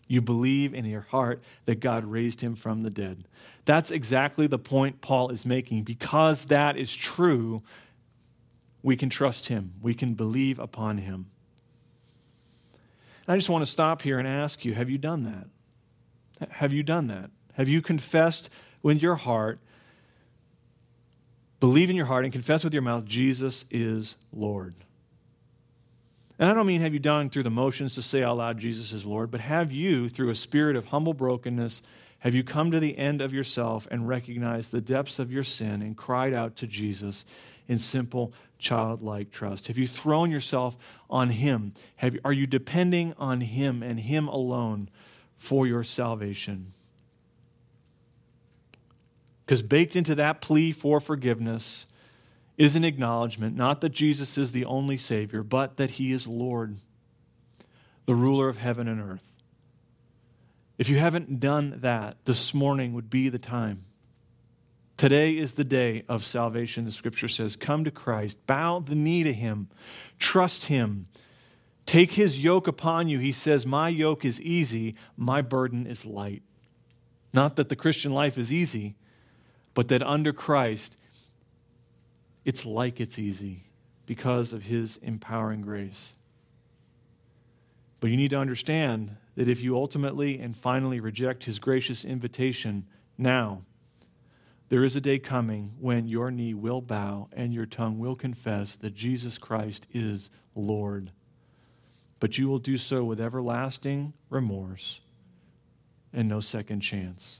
You 0.06 0.20
believe 0.20 0.74
in 0.74 0.84
your 0.84 1.02
heart 1.02 1.42
that 1.64 1.80
God 1.80 2.04
raised 2.04 2.40
him 2.40 2.54
from 2.54 2.82
the 2.82 2.90
dead. 2.90 3.24
That's 3.64 3.90
exactly 3.90 4.46
the 4.46 4.58
point 4.58 5.00
Paul 5.00 5.30
is 5.30 5.44
making. 5.44 5.82
Because 5.82 6.46
that 6.46 6.76
is 6.76 6.94
true, 6.94 7.62
we 8.84 8.96
can 8.96 9.08
trust 9.08 9.48
him, 9.48 9.72
we 9.80 9.94
can 9.94 10.12
believe 10.12 10.58
upon 10.58 10.98
him. 10.98 11.26
And 13.26 13.32
I 13.32 13.36
just 13.36 13.48
want 13.48 13.64
to 13.64 13.70
stop 13.70 14.02
here 14.02 14.18
and 14.18 14.28
ask 14.28 14.64
you 14.64 14.74
have 14.74 14.90
you 14.90 14.98
done 14.98 15.24
that? 15.24 16.50
Have 16.50 16.72
you 16.74 16.82
done 16.82 17.06
that? 17.06 17.30
Have 17.54 17.68
you 17.68 17.80
confessed 17.80 18.50
with 18.82 19.02
your 19.02 19.14
heart, 19.14 19.58
believe 21.60 21.88
in 21.88 21.96
your 21.96 22.04
heart, 22.04 22.24
and 22.24 22.32
confess 22.32 22.62
with 22.62 22.74
your 22.74 22.82
mouth 22.82 23.06
Jesus 23.06 23.64
is 23.70 24.16
Lord? 24.32 24.74
And 26.38 26.50
I 26.50 26.52
don't 26.52 26.66
mean 26.66 26.82
have 26.82 26.92
you 26.92 27.00
done 27.00 27.30
through 27.30 27.44
the 27.44 27.50
motions 27.50 27.94
to 27.94 28.02
say 28.02 28.22
out 28.22 28.36
loud 28.36 28.58
Jesus 28.58 28.92
is 28.92 29.06
Lord, 29.06 29.30
but 29.30 29.40
have 29.40 29.72
you, 29.72 30.10
through 30.10 30.28
a 30.28 30.34
spirit 30.34 30.76
of 30.76 30.86
humble 30.86 31.14
brokenness, 31.14 31.80
have 32.18 32.34
you 32.34 32.44
come 32.44 32.70
to 32.70 32.80
the 32.80 32.98
end 32.98 33.22
of 33.22 33.32
yourself 33.32 33.88
and 33.90 34.08
recognized 34.08 34.72
the 34.72 34.80
depths 34.82 35.18
of 35.18 35.32
your 35.32 35.44
sin 35.44 35.80
and 35.80 35.96
cried 35.96 36.34
out 36.34 36.56
to 36.56 36.66
Jesus 36.66 37.24
in 37.66 37.78
simple 37.78 38.32
childlike 38.64 39.30
trust? 39.30 39.68
Have 39.68 39.78
you 39.78 39.86
thrown 39.86 40.30
yourself 40.30 40.76
on 41.08 41.30
Him? 41.30 41.74
Have, 41.96 42.16
are 42.24 42.32
you 42.32 42.46
depending 42.46 43.14
on 43.18 43.42
Him 43.42 43.82
and 43.82 44.00
Him 44.00 44.26
alone 44.26 44.88
for 45.36 45.66
your 45.66 45.84
salvation? 45.84 46.68
Because 49.44 49.60
baked 49.62 49.94
into 49.94 50.14
that 50.14 50.40
plea 50.40 50.72
for 50.72 50.98
forgiveness 50.98 51.86
is 52.56 52.74
an 52.76 52.84
acknowledgement 52.84 53.56
not 53.56 53.80
that 53.82 53.90
Jesus 53.90 54.38
is 54.38 54.52
the 54.52 54.64
only 54.64 54.96
Savior, 54.96 55.42
but 55.42 55.76
that 55.76 55.90
He 55.90 56.12
is 56.12 56.26
Lord, 56.26 56.76
the 58.06 58.14
ruler 58.14 58.48
of 58.48 58.58
heaven 58.58 58.88
and 58.88 59.00
earth. 59.00 59.30
If 60.78 60.88
you 60.88 60.96
haven't 60.96 61.38
done 61.38 61.78
that, 61.80 62.16
this 62.24 62.54
morning 62.54 62.94
would 62.94 63.10
be 63.10 63.28
the 63.28 63.38
time. 63.38 63.84
Today 65.04 65.36
is 65.36 65.52
the 65.52 65.64
day 65.64 66.02
of 66.08 66.24
salvation, 66.24 66.86
the 66.86 66.90
scripture 66.90 67.28
says. 67.28 67.56
Come 67.56 67.84
to 67.84 67.90
Christ, 67.90 68.38
bow 68.46 68.78
the 68.78 68.94
knee 68.94 69.22
to 69.22 69.34
Him, 69.34 69.68
trust 70.18 70.68
Him, 70.68 71.08
take 71.84 72.12
His 72.12 72.42
yoke 72.42 72.66
upon 72.66 73.08
you. 73.08 73.18
He 73.18 73.30
says, 73.30 73.66
My 73.66 73.90
yoke 73.90 74.24
is 74.24 74.40
easy, 74.40 74.94
my 75.14 75.42
burden 75.42 75.86
is 75.86 76.06
light. 76.06 76.42
Not 77.34 77.56
that 77.56 77.68
the 77.68 77.76
Christian 77.76 78.14
life 78.14 78.38
is 78.38 78.50
easy, 78.50 78.96
but 79.74 79.88
that 79.88 80.02
under 80.02 80.32
Christ, 80.32 80.96
it's 82.46 82.64
like 82.64 82.98
it's 82.98 83.18
easy 83.18 83.58
because 84.06 84.54
of 84.54 84.62
his 84.62 84.96
empowering 84.96 85.60
grace. 85.60 86.14
But 88.00 88.08
you 88.08 88.16
need 88.16 88.30
to 88.30 88.38
understand 88.38 89.18
that 89.34 89.48
if 89.48 89.62
you 89.62 89.76
ultimately 89.76 90.38
and 90.38 90.56
finally 90.56 90.98
reject 90.98 91.44
his 91.44 91.58
gracious 91.58 92.06
invitation 92.06 92.86
now, 93.18 93.64
there 94.74 94.82
is 94.82 94.96
a 94.96 95.00
day 95.00 95.20
coming 95.20 95.72
when 95.78 96.08
your 96.08 96.32
knee 96.32 96.52
will 96.52 96.80
bow 96.80 97.28
and 97.32 97.54
your 97.54 97.64
tongue 97.64 97.96
will 97.96 98.16
confess 98.16 98.74
that 98.74 98.92
Jesus 98.92 99.38
Christ 99.38 99.86
is 99.92 100.30
Lord. 100.56 101.12
But 102.18 102.38
you 102.38 102.48
will 102.48 102.58
do 102.58 102.76
so 102.76 103.04
with 103.04 103.20
everlasting 103.20 104.14
remorse 104.30 105.00
and 106.12 106.28
no 106.28 106.40
second 106.40 106.80
chance. 106.80 107.38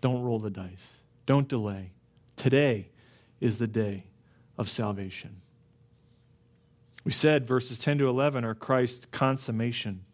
Don't 0.00 0.22
roll 0.22 0.38
the 0.38 0.48
dice. 0.48 1.00
Don't 1.26 1.48
delay. 1.48 1.90
Today 2.36 2.90
is 3.40 3.58
the 3.58 3.66
day 3.66 4.04
of 4.56 4.70
salvation. 4.70 5.40
We 7.02 7.10
said 7.10 7.48
verses 7.48 7.80
10 7.80 7.98
to 7.98 8.08
11 8.08 8.44
are 8.44 8.54
Christ's 8.54 9.06
consummation. 9.06 10.04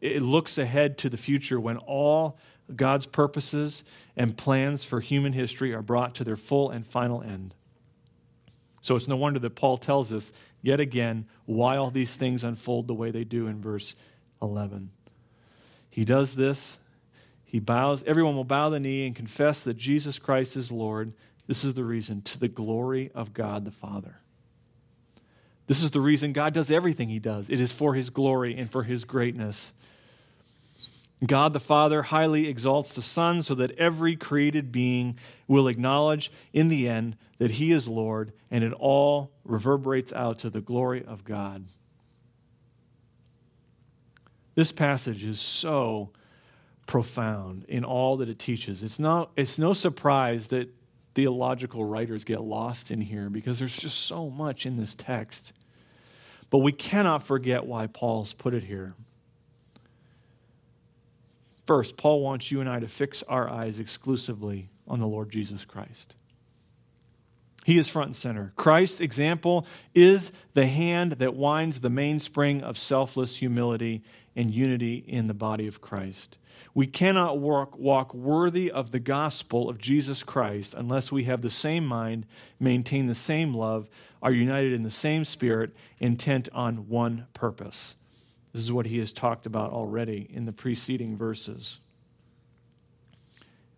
It 0.00 0.22
looks 0.22 0.56
ahead 0.56 0.96
to 0.96 1.10
the 1.10 1.18
future 1.18 1.60
when 1.60 1.76
all 1.76 2.38
God's 2.74 3.06
purposes 3.06 3.84
and 4.16 4.36
plans 4.36 4.82
for 4.82 5.00
human 5.00 5.32
history 5.32 5.72
are 5.72 5.82
brought 5.82 6.14
to 6.16 6.24
their 6.24 6.36
full 6.36 6.70
and 6.70 6.86
final 6.86 7.22
end. 7.22 7.54
So 8.80 8.96
it's 8.96 9.08
no 9.08 9.16
wonder 9.16 9.38
that 9.40 9.56
Paul 9.56 9.76
tells 9.76 10.12
us 10.12 10.32
yet 10.62 10.80
again 10.80 11.26
why 11.44 11.76
all 11.76 11.90
these 11.90 12.16
things 12.16 12.44
unfold 12.44 12.86
the 12.86 12.94
way 12.94 13.10
they 13.10 13.24
do 13.24 13.46
in 13.46 13.60
verse 13.60 13.94
11. 14.42 14.90
He 15.90 16.04
does 16.04 16.36
this. 16.36 16.78
He 17.44 17.60
bows, 17.60 18.02
everyone 18.04 18.34
will 18.34 18.44
bow 18.44 18.68
the 18.68 18.80
knee 18.80 19.06
and 19.06 19.14
confess 19.14 19.64
that 19.64 19.76
Jesus 19.76 20.18
Christ 20.18 20.56
is 20.56 20.72
Lord 20.72 21.14
this 21.46 21.64
is 21.64 21.74
the 21.74 21.84
reason 21.84 22.22
to 22.22 22.40
the 22.40 22.48
glory 22.48 23.10
of 23.14 23.32
God 23.32 23.64
the 23.64 23.70
Father. 23.70 24.18
This 25.66 25.82
is 25.82 25.90
the 25.90 26.00
reason 26.00 26.32
God 26.32 26.54
does 26.54 26.70
everything 26.70 27.08
he 27.08 27.18
does. 27.18 27.50
It 27.50 27.60
is 27.60 27.72
for 27.72 27.94
his 27.94 28.10
glory 28.10 28.56
and 28.56 28.70
for 28.70 28.82
his 28.82 29.04
greatness. 29.04 29.72
God 31.24 31.54
the 31.54 31.60
Father 31.60 32.02
highly 32.02 32.46
exalts 32.46 32.94
the 32.94 33.02
Son 33.02 33.42
so 33.42 33.54
that 33.54 33.70
every 33.72 34.16
created 34.16 34.70
being 34.70 35.18
will 35.48 35.66
acknowledge 35.66 36.30
in 36.52 36.68
the 36.68 36.88
end 36.88 37.16
that 37.38 37.52
he 37.52 37.72
is 37.72 37.88
Lord, 37.88 38.32
and 38.50 38.62
it 38.62 38.72
all 38.74 39.30
reverberates 39.44 40.12
out 40.12 40.38
to 40.40 40.50
the 40.50 40.60
glory 40.60 41.04
of 41.04 41.24
God. 41.24 41.64
This 44.54 44.72
passage 44.72 45.24
is 45.24 45.40
so 45.40 46.10
profound 46.86 47.64
in 47.64 47.84
all 47.84 48.18
that 48.18 48.28
it 48.28 48.38
teaches. 48.38 48.82
It's, 48.82 48.98
not, 48.98 49.30
it's 49.36 49.58
no 49.58 49.72
surprise 49.72 50.48
that 50.48 50.68
theological 51.14 51.84
writers 51.84 52.24
get 52.24 52.42
lost 52.42 52.90
in 52.90 53.00
here 53.00 53.30
because 53.30 53.58
there's 53.58 53.78
just 53.78 54.06
so 54.06 54.28
much 54.28 54.66
in 54.66 54.76
this 54.76 54.94
text. 54.94 55.52
But 56.50 56.58
we 56.58 56.72
cannot 56.72 57.22
forget 57.22 57.66
why 57.66 57.86
Paul's 57.86 58.34
put 58.34 58.54
it 58.54 58.64
here. 58.64 58.94
First, 61.66 61.96
Paul 61.96 62.20
wants 62.22 62.50
you 62.50 62.60
and 62.60 62.68
I 62.68 62.80
to 62.80 62.88
fix 62.88 63.22
our 63.24 63.48
eyes 63.48 63.80
exclusively 63.80 64.68
on 64.86 65.00
the 65.00 65.06
Lord 65.06 65.30
Jesus 65.30 65.64
Christ. 65.64 66.14
He 67.64 67.78
is 67.78 67.88
front 67.88 68.06
and 68.06 68.16
center. 68.16 68.52
Christ's 68.54 69.00
example 69.00 69.66
is 69.92 70.30
the 70.54 70.66
hand 70.66 71.12
that 71.12 71.34
winds 71.34 71.80
the 71.80 71.90
mainspring 71.90 72.62
of 72.62 72.78
selfless 72.78 73.38
humility 73.38 74.04
and 74.36 74.54
unity 74.54 75.02
in 75.08 75.26
the 75.26 75.34
body 75.34 75.66
of 75.66 75.80
Christ. 75.80 76.38
We 76.74 76.86
cannot 76.86 77.38
walk, 77.38 77.76
walk 77.76 78.14
worthy 78.14 78.70
of 78.70 78.92
the 78.92 79.00
gospel 79.00 79.68
of 79.68 79.78
Jesus 79.78 80.22
Christ 80.22 80.74
unless 80.74 81.10
we 81.10 81.24
have 81.24 81.42
the 81.42 81.50
same 81.50 81.84
mind, 81.84 82.26
maintain 82.60 83.06
the 83.06 83.14
same 83.16 83.52
love, 83.52 83.88
are 84.22 84.30
united 84.30 84.72
in 84.72 84.82
the 84.82 84.90
same 84.90 85.24
spirit, 85.24 85.74
intent 85.98 86.48
on 86.52 86.88
one 86.88 87.26
purpose. 87.34 87.96
This 88.56 88.64
is 88.64 88.72
what 88.72 88.86
he 88.86 88.96
has 89.00 89.12
talked 89.12 89.44
about 89.44 89.70
already 89.70 90.30
in 90.32 90.46
the 90.46 90.52
preceding 90.52 91.14
verses. 91.14 91.78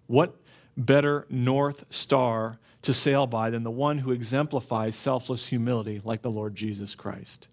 What 0.06 0.36
better 0.76 1.26
North 1.28 1.84
Star 1.90 2.60
to 2.82 2.94
sail 2.94 3.26
by 3.26 3.50
than 3.50 3.64
the 3.64 3.72
one 3.72 3.98
who 3.98 4.12
exemplifies 4.12 4.94
selfless 4.94 5.48
humility 5.48 6.00
like 6.04 6.22
the 6.22 6.30
Lord 6.30 6.54
Jesus 6.54 6.94
Christ. 6.94 7.48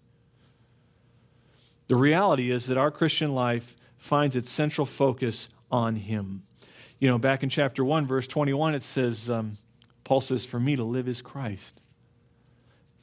The 1.88 1.96
reality 1.96 2.52
is 2.52 2.66
that 2.66 2.78
our 2.78 2.92
Christian 2.92 3.34
life 3.34 3.74
finds 3.98 4.36
its 4.36 4.48
central 4.48 4.86
focus 4.86 5.48
on 5.68 5.96
Him. 5.96 6.42
You 7.00 7.08
know, 7.08 7.18
back 7.18 7.42
in 7.42 7.48
chapter 7.48 7.84
1, 7.84 8.06
verse 8.06 8.28
21, 8.28 8.76
it 8.76 8.84
says, 8.84 9.28
um, 9.28 9.54
Paul 10.04 10.20
says, 10.20 10.46
For 10.46 10.60
me 10.60 10.76
to 10.76 10.84
live 10.84 11.08
is 11.08 11.22
Christ. 11.22 11.80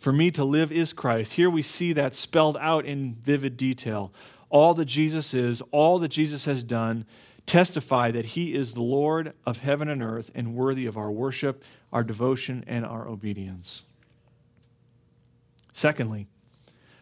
For 0.03 0.11
me 0.11 0.31
to 0.31 0.43
live 0.43 0.69
is 0.69 0.91
Christ. 0.91 1.31
Here 1.31 1.49
we 1.49 1.61
see 1.61 1.93
that 1.93 2.13
spelled 2.13 2.57
out 2.59 2.83
in 2.83 3.13
vivid 3.13 3.55
detail. 3.55 4.11
All 4.49 4.73
that 4.73 4.83
Jesus 4.83 5.33
is, 5.33 5.61
all 5.71 5.97
that 5.99 6.09
Jesus 6.09 6.43
has 6.43 6.61
done, 6.61 7.05
testify 7.45 8.11
that 8.11 8.25
he 8.25 8.53
is 8.53 8.73
the 8.73 8.83
Lord 8.83 9.31
of 9.45 9.59
heaven 9.59 9.87
and 9.87 10.03
earth 10.03 10.29
and 10.35 10.55
worthy 10.55 10.87
of 10.87 10.97
our 10.97 11.09
worship, 11.09 11.63
our 11.93 12.03
devotion, 12.03 12.65
and 12.67 12.85
our 12.85 13.07
obedience. 13.07 13.85
Secondly, 15.71 16.27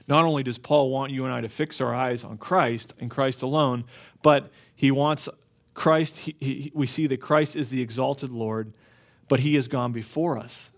not 0.07 0.23
only 0.23 0.43
does 0.43 0.59
Paul 0.59 0.91
want 0.91 1.11
you 1.11 1.25
and 1.25 1.33
I 1.33 1.41
to 1.41 1.49
fix 1.49 1.81
our 1.81 1.95
eyes 1.95 2.23
on 2.23 2.37
Christ 2.37 2.93
and 2.99 3.09
Christ 3.09 3.41
alone, 3.41 3.85
but 4.21 4.51
he 4.75 4.91
wants 4.91 5.27
Christ, 5.73 6.19
he, 6.19 6.35
he, 6.39 6.71
we 6.75 6.85
see 6.85 7.07
that 7.07 7.17
Christ 7.17 7.55
is 7.55 7.71
the 7.71 7.81
exalted 7.81 8.31
Lord, 8.31 8.73
but 9.27 9.39
he 9.39 9.55
has 9.55 9.67
gone 9.67 9.91
before 9.91 10.37
us. 10.37 10.69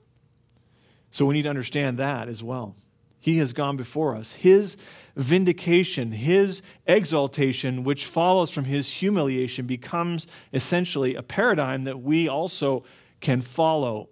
So 1.13 1.27
we 1.27 1.35
need 1.35 1.43
to 1.43 1.49
understand 1.49 1.99
that 1.99 2.27
as 2.27 2.43
well. 2.43 2.75
He 3.19 3.37
has 3.37 3.53
gone 3.53 3.77
before 3.77 4.15
us. 4.15 4.33
His 4.33 4.77
vindication, 5.15 6.11
his 6.11 6.63
exaltation, 6.87 7.83
which 7.83 8.07
follows 8.07 8.49
from 8.49 8.63
his 8.63 8.91
humiliation, 8.91 9.67
becomes 9.67 10.25
essentially 10.51 11.13
a 11.13 11.21
paradigm 11.21 11.83
that 11.83 12.01
we 12.01 12.27
also 12.27 12.83
can 13.21 13.41
follow. 13.41 14.09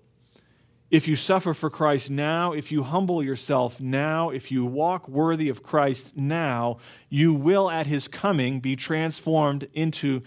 if 0.91 1.07
you 1.07 1.15
suffer 1.15 1.53
for 1.53 1.69
Christ 1.69 2.11
now, 2.11 2.51
if 2.51 2.69
you 2.71 2.83
humble 2.83 3.23
yourself 3.23 3.79
now, 3.79 4.29
if 4.29 4.51
you 4.51 4.65
walk 4.65 5.07
worthy 5.07 5.47
of 5.47 5.63
Christ 5.63 6.17
now, 6.17 6.77
you 7.09 7.33
will 7.33 7.71
at 7.71 7.87
his 7.87 8.09
coming 8.09 8.59
be 8.59 8.75
transformed 8.75 9.67
into 9.73 10.21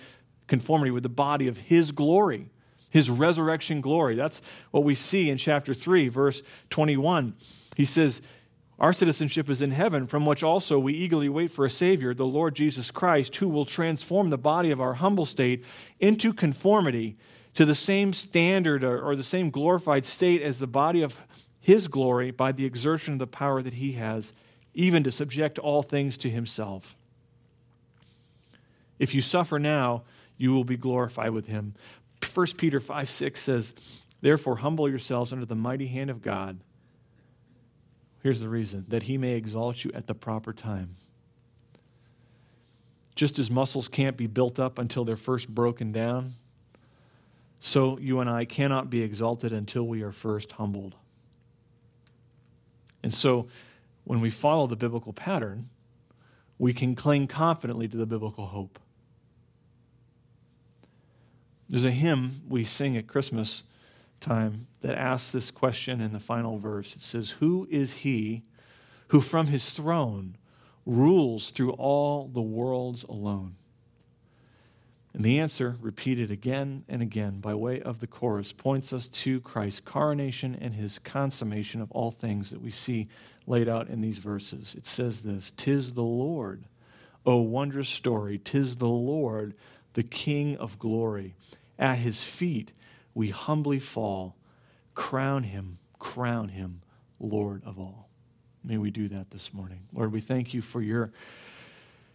conformity 0.46 0.90
with 0.90 1.02
the 1.02 1.10
body 1.10 1.46
of 1.46 1.58
his 1.58 1.92
glory, 1.92 2.50
his 2.94 3.10
resurrection 3.10 3.80
glory. 3.80 4.14
That's 4.14 4.40
what 4.70 4.84
we 4.84 4.94
see 4.94 5.28
in 5.28 5.36
chapter 5.36 5.74
3, 5.74 6.08
verse 6.08 6.42
21. 6.70 7.34
He 7.76 7.84
says, 7.84 8.22
Our 8.78 8.92
citizenship 8.92 9.50
is 9.50 9.60
in 9.60 9.72
heaven, 9.72 10.06
from 10.06 10.24
which 10.24 10.44
also 10.44 10.78
we 10.78 10.92
eagerly 10.94 11.28
wait 11.28 11.50
for 11.50 11.64
a 11.64 11.70
Savior, 11.70 12.14
the 12.14 12.24
Lord 12.24 12.54
Jesus 12.54 12.92
Christ, 12.92 13.34
who 13.36 13.48
will 13.48 13.64
transform 13.64 14.30
the 14.30 14.38
body 14.38 14.70
of 14.70 14.80
our 14.80 14.94
humble 14.94 15.26
state 15.26 15.64
into 15.98 16.32
conformity 16.32 17.16
to 17.54 17.64
the 17.64 17.74
same 17.74 18.12
standard 18.12 18.84
or, 18.84 19.16
the 19.16 19.24
same 19.24 19.50
glorified 19.50 20.04
state 20.04 20.40
as 20.40 20.60
the 20.60 20.68
body 20.68 21.02
of 21.02 21.24
his 21.60 21.88
glory 21.88 22.30
by 22.30 22.52
the 22.52 22.64
exertion 22.64 23.14
of 23.14 23.18
the 23.18 23.26
power 23.26 23.60
that 23.60 23.74
he 23.74 23.92
has, 23.92 24.34
even 24.72 25.02
to 25.02 25.10
subject 25.10 25.58
all 25.58 25.82
things 25.82 26.16
to 26.18 26.30
himself. 26.30 26.96
If 29.00 29.16
you 29.16 29.20
suffer 29.20 29.58
now, 29.58 30.04
you 30.36 30.52
will 30.52 30.64
be 30.64 30.76
glorified 30.76 31.30
with 31.30 31.46
him. 31.46 31.74
1 32.34 32.46
Peter 32.58 32.80
5 32.80 33.08
6 33.08 33.40
says, 33.40 33.74
Therefore, 34.20 34.56
humble 34.56 34.88
yourselves 34.88 35.32
under 35.32 35.46
the 35.46 35.54
mighty 35.54 35.86
hand 35.86 36.10
of 36.10 36.22
God. 36.22 36.58
Here's 38.22 38.40
the 38.40 38.48
reason 38.48 38.86
that 38.88 39.04
he 39.04 39.18
may 39.18 39.34
exalt 39.34 39.84
you 39.84 39.92
at 39.94 40.06
the 40.06 40.14
proper 40.14 40.52
time. 40.52 40.90
Just 43.14 43.38
as 43.38 43.50
muscles 43.50 43.86
can't 43.86 44.16
be 44.16 44.26
built 44.26 44.58
up 44.58 44.78
until 44.78 45.04
they're 45.04 45.16
first 45.16 45.54
broken 45.54 45.92
down, 45.92 46.32
so 47.60 47.98
you 47.98 48.20
and 48.20 48.28
I 48.28 48.44
cannot 48.44 48.90
be 48.90 49.02
exalted 49.02 49.52
until 49.52 49.86
we 49.86 50.02
are 50.02 50.12
first 50.12 50.52
humbled. 50.52 50.96
And 53.02 53.12
so 53.12 53.46
when 54.04 54.20
we 54.20 54.30
follow 54.30 54.66
the 54.66 54.76
biblical 54.76 55.12
pattern, 55.12 55.68
we 56.58 56.72
can 56.72 56.94
cling 56.94 57.26
confidently 57.26 57.88
to 57.88 57.96
the 57.96 58.06
biblical 58.06 58.46
hope. 58.46 58.78
There's 61.74 61.84
a 61.84 61.90
hymn 61.90 62.30
we 62.48 62.62
sing 62.62 62.96
at 62.96 63.08
Christmas 63.08 63.64
time 64.20 64.68
that 64.82 64.96
asks 64.96 65.32
this 65.32 65.50
question 65.50 66.00
in 66.00 66.12
the 66.12 66.20
final 66.20 66.56
verse. 66.56 66.94
It 66.94 67.02
says, 67.02 67.30
Who 67.30 67.66
is 67.68 67.94
he 67.94 68.44
who 69.08 69.20
from 69.20 69.48
his 69.48 69.72
throne 69.72 70.36
rules 70.86 71.50
through 71.50 71.72
all 71.72 72.28
the 72.28 72.40
worlds 72.40 73.02
alone? 73.02 73.56
And 75.12 75.24
the 75.24 75.40
answer, 75.40 75.74
repeated 75.80 76.30
again 76.30 76.84
and 76.88 77.02
again 77.02 77.40
by 77.40 77.54
way 77.54 77.82
of 77.82 77.98
the 77.98 78.06
chorus, 78.06 78.52
points 78.52 78.92
us 78.92 79.08
to 79.08 79.40
Christ's 79.40 79.80
coronation 79.80 80.54
and 80.54 80.74
his 80.74 81.00
consummation 81.00 81.80
of 81.80 81.90
all 81.90 82.12
things 82.12 82.52
that 82.52 82.62
we 82.62 82.70
see 82.70 83.08
laid 83.48 83.68
out 83.68 83.88
in 83.88 84.00
these 84.00 84.18
verses. 84.18 84.76
It 84.76 84.86
says 84.86 85.22
this 85.22 85.50
Tis 85.50 85.94
the 85.94 86.02
Lord, 86.02 86.68
O 87.26 87.38
wondrous 87.38 87.88
story, 87.88 88.38
tis 88.38 88.76
the 88.76 88.86
Lord, 88.86 89.54
the 89.94 90.04
King 90.04 90.56
of 90.58 90.78
glory. 90.78 91.34
At 91.78 91.98
his 91.98 92.22
feet 92.22 92.72
we 93.14 93.30
humbly 93.30 93.78
fall. 93.78 94.36
Crown 94.94 95.42
him, 95.42 95.78
crown 95.98 96.48
him, 96.48 96.82
Lord 97.18 97.62
of 97.64 97.78
all. 97.78 98.08
May 98.62 98.78
we 98.78 98.90
do 98.90 99.08
that 99.08 99.30
this 99.30 99.52
morning. 99.52 99.80
Lord, 99.92 100.12
we 100.12 100.20
thank 100.20 100.54
you 100.54 100.62
for 100.62 100.80
your 100.80 101.10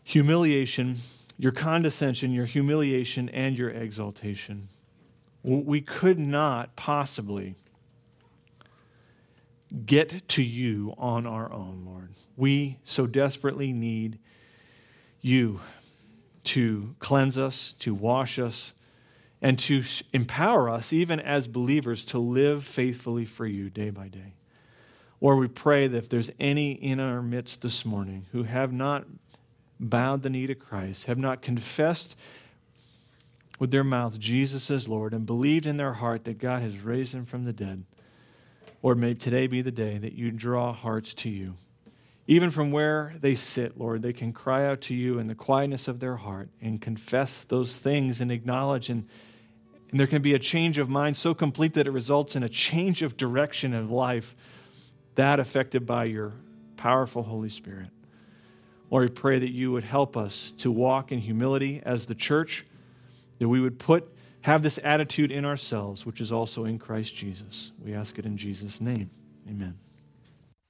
humiliation 0.03 0.95
your 1.39 1.53
condescension, 1.53 2.31
your 2.31 2.45
humiliation, 2.45 3.29
and 3.29 3.57
your 3.57 3.69
exaltation. 3.69 4.67
We 5.41 5.79
could 5.79 6.19
not 6.19 6.75
possibly 6.75 7.55
get 9.85 10.27
to 10.27 10.43
you 10.43 10.93
on 10.97 11.25
our 11.25 11.49
own, 11.51 11.85
Lord. 11.85 12.09
We 12.35 12.77
so 12.83 13.07
desperately 13.07 13.71
need 13.71 14.19
you 15.21 15.61
to 16.43 16.93
cleanse 16.99 17.37
us, 17.37 17.71
to 17.79 17.93
wash 17.93 18.37
us, 18.37 18.73
and 19.41 19.57
to 19.59 19.83
empower 20.13 20.69
us, 20.69 20.91
even 20.91 21.19
as 21.19 21.47
believers, 21.47 22.03
to 22.05 22.19
live 22.19 22.63
faithfully 22.65 23.25
for 23.25 23.45
you 23.45 23.69
day 23.69 23.89
by 23.89 24.07
day. 24.07 24.33
Or 25.21 25.35
we 25.35 25.47
pray 25.47 25.87
that 25.87 25.97
if 25.97 26.09
there's 26.09 26.31
any 26.39 26.71
in 26.71 26.99
our 26.99 27.21
midst 27.21 27.61
this 27.61 27.85
morning 27.85 28.25
who 28.31 28.43
have 28.43 28.71
not 28.71 29.05
bowed 29.79 30.23
the 30.23 30.29
knee 30.29 30.47
to 30.47 30.55
Christ, 30.55 31.05
have 31.05 31.17
not 31.17 31.41
confessed 31.41 32.17
with 33.59 33.71
their 33.71 33.83
mouth 33.83 34.19
Jesus 34.19 34.71
as 34.71 34.87
Lord, 34.87 35.13
and 35.13 35.25
believed 35.25 35.65
in 35.65 35.77
their 35.77 35.93
heart 35.93 36.23
that 36.23 36.37
God 36.37 36.61
has 36.61 36.79
raised 36.79 37.13
him 37.13 37.25
from 37.25 37.43
the 37.43 37.53
dead, 37.53 37.83
Lord, 38.81 38.97
may 38.97 39.13
today 39.13 39.47
be 39.47 39.61
the 39.61 39.71
day 39.71 39.97
that 39.97 40.13
you 40.13 40.31
draw 40.31 40.71
hearts 40.71 41.13
to 41.15 41.29
you. 41.29 41.55
Even 42.25 42.51
from 42.51 42.71
where 42.71 43.15
they 43.19 43.35
sit, 43.35 43.77
Lord, 43.77 44.01
they 44.01 44.13
can 44.13 44.31
cry 44.31 44.65
out 44.65 44.81
to 44.81 44.95
you 44.95 45.19
in 45.19 45.27
the 45.27 45.35
quietness 45.35 45.87
of 45.87 45.99
their 45.99 46.15
heart 46.15 46.49
and 46.61 46.79
confess 46.79 47.43
those 47.43 47.79
things 47.79 48.21
and 48.21 48.31
acknowledge 48.31 48.89
and 48.89 49.07
and 49.91 49.99
there 49.99 50.07
can 50.07 50.21
be 50.21 50.33
a 50.33 50.39
change 50.39 50.77
of 50.77 50.89
mind 50.89 51.17
so 51.17 51.33
complete 51.33 51.73
that 51.73 51.87
it 51.87 51.91
results 51.91 52.35
in 52.35 52.43
a 52.43 52.49
change 52.49 53.01
of 53.01 53.17
direction 53.17 53.73
of 53.73 53.89
life, 53.89 54.35
that 55.15 55.39
affected 55.39 55.85
by 55.85 56.05
your 56.05 56.33
powerful 56.77 57.23
Holy 57.23 57.49
Spirit. 57.49 57.89
Lord, 58.89 59.09
we 59.09 59.13
pray 59.13 59.39
that 59.39 59.49
you 59.51 59.71
would 59.71 59.83
help 59.83 60.15
us 60.15 60.51
to 60.53 60.71
walk 60.71 61.11
in 61.11 61.19
humility 61.19 61.81
as 61.83 62.05
the 62.05 62.15
church, 62.15 62.65
that 63.39 63.47
we 63.47 63.59
would 63.59 63.79
put 63.79 64.11
have 64.41 64.61
this 64.61 64.79
attitude 64.83 65.31
in 65.31 65.45
ourselves, 65.45 66.05
which 66.05 66.21
is 66.21 66.31
also 66.31 66.65
in 66.65 66.79
Christ 66.79 67.15
Jesus. 67.15 67.71
We 67.83 67.93
ask 67.93 68.17
it 68.17 68.25
in 68.25 68.37
Jesus' 68.37 68.79
name. 68.79 69.09
Amen. 69.47 69.77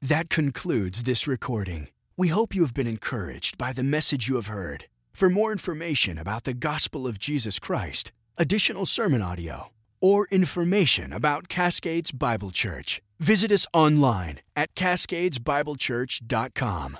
That 0.01 0.29
concludes 0.29 1.03
this 1.03 1.27
recording. 1.27 1.89
We 2.17 2.29
hope 2.29 2.55
you 2.55 2.63
have 2.63 2.73
been 2.73 2.87
encouraged 2.87 3.57
by 3.57 3.73
the 3.73 3.83
message 3.83 4.27
you 4.27 4.35
have 4.35 4.47
heard. 4.47 4.85
For 5.13 5.29
more 5.29 5.51
information 5.51 6.17
about 6.17 6.45
the 6.45 6.53
gospel 6.53 7.07
of 7.07 7.19
Jesus 7.19 7.59
Christ, 7.59 8.11
additional 8.39 8.85
sermon 8.85 9.21
audio, 9.21 9.71
or 9.99 10.27
information 10.31 11.11
about 11.11 11.49
Cascades 11.49 12.11
Bible 12.11 12.51
Church, 12.51 13.01
visit 13.19 13.51
us 13.51 13.67
online 13.73 14.39
at 14.55 14.73
cascadesbiblechurch.com. 14.75 16.99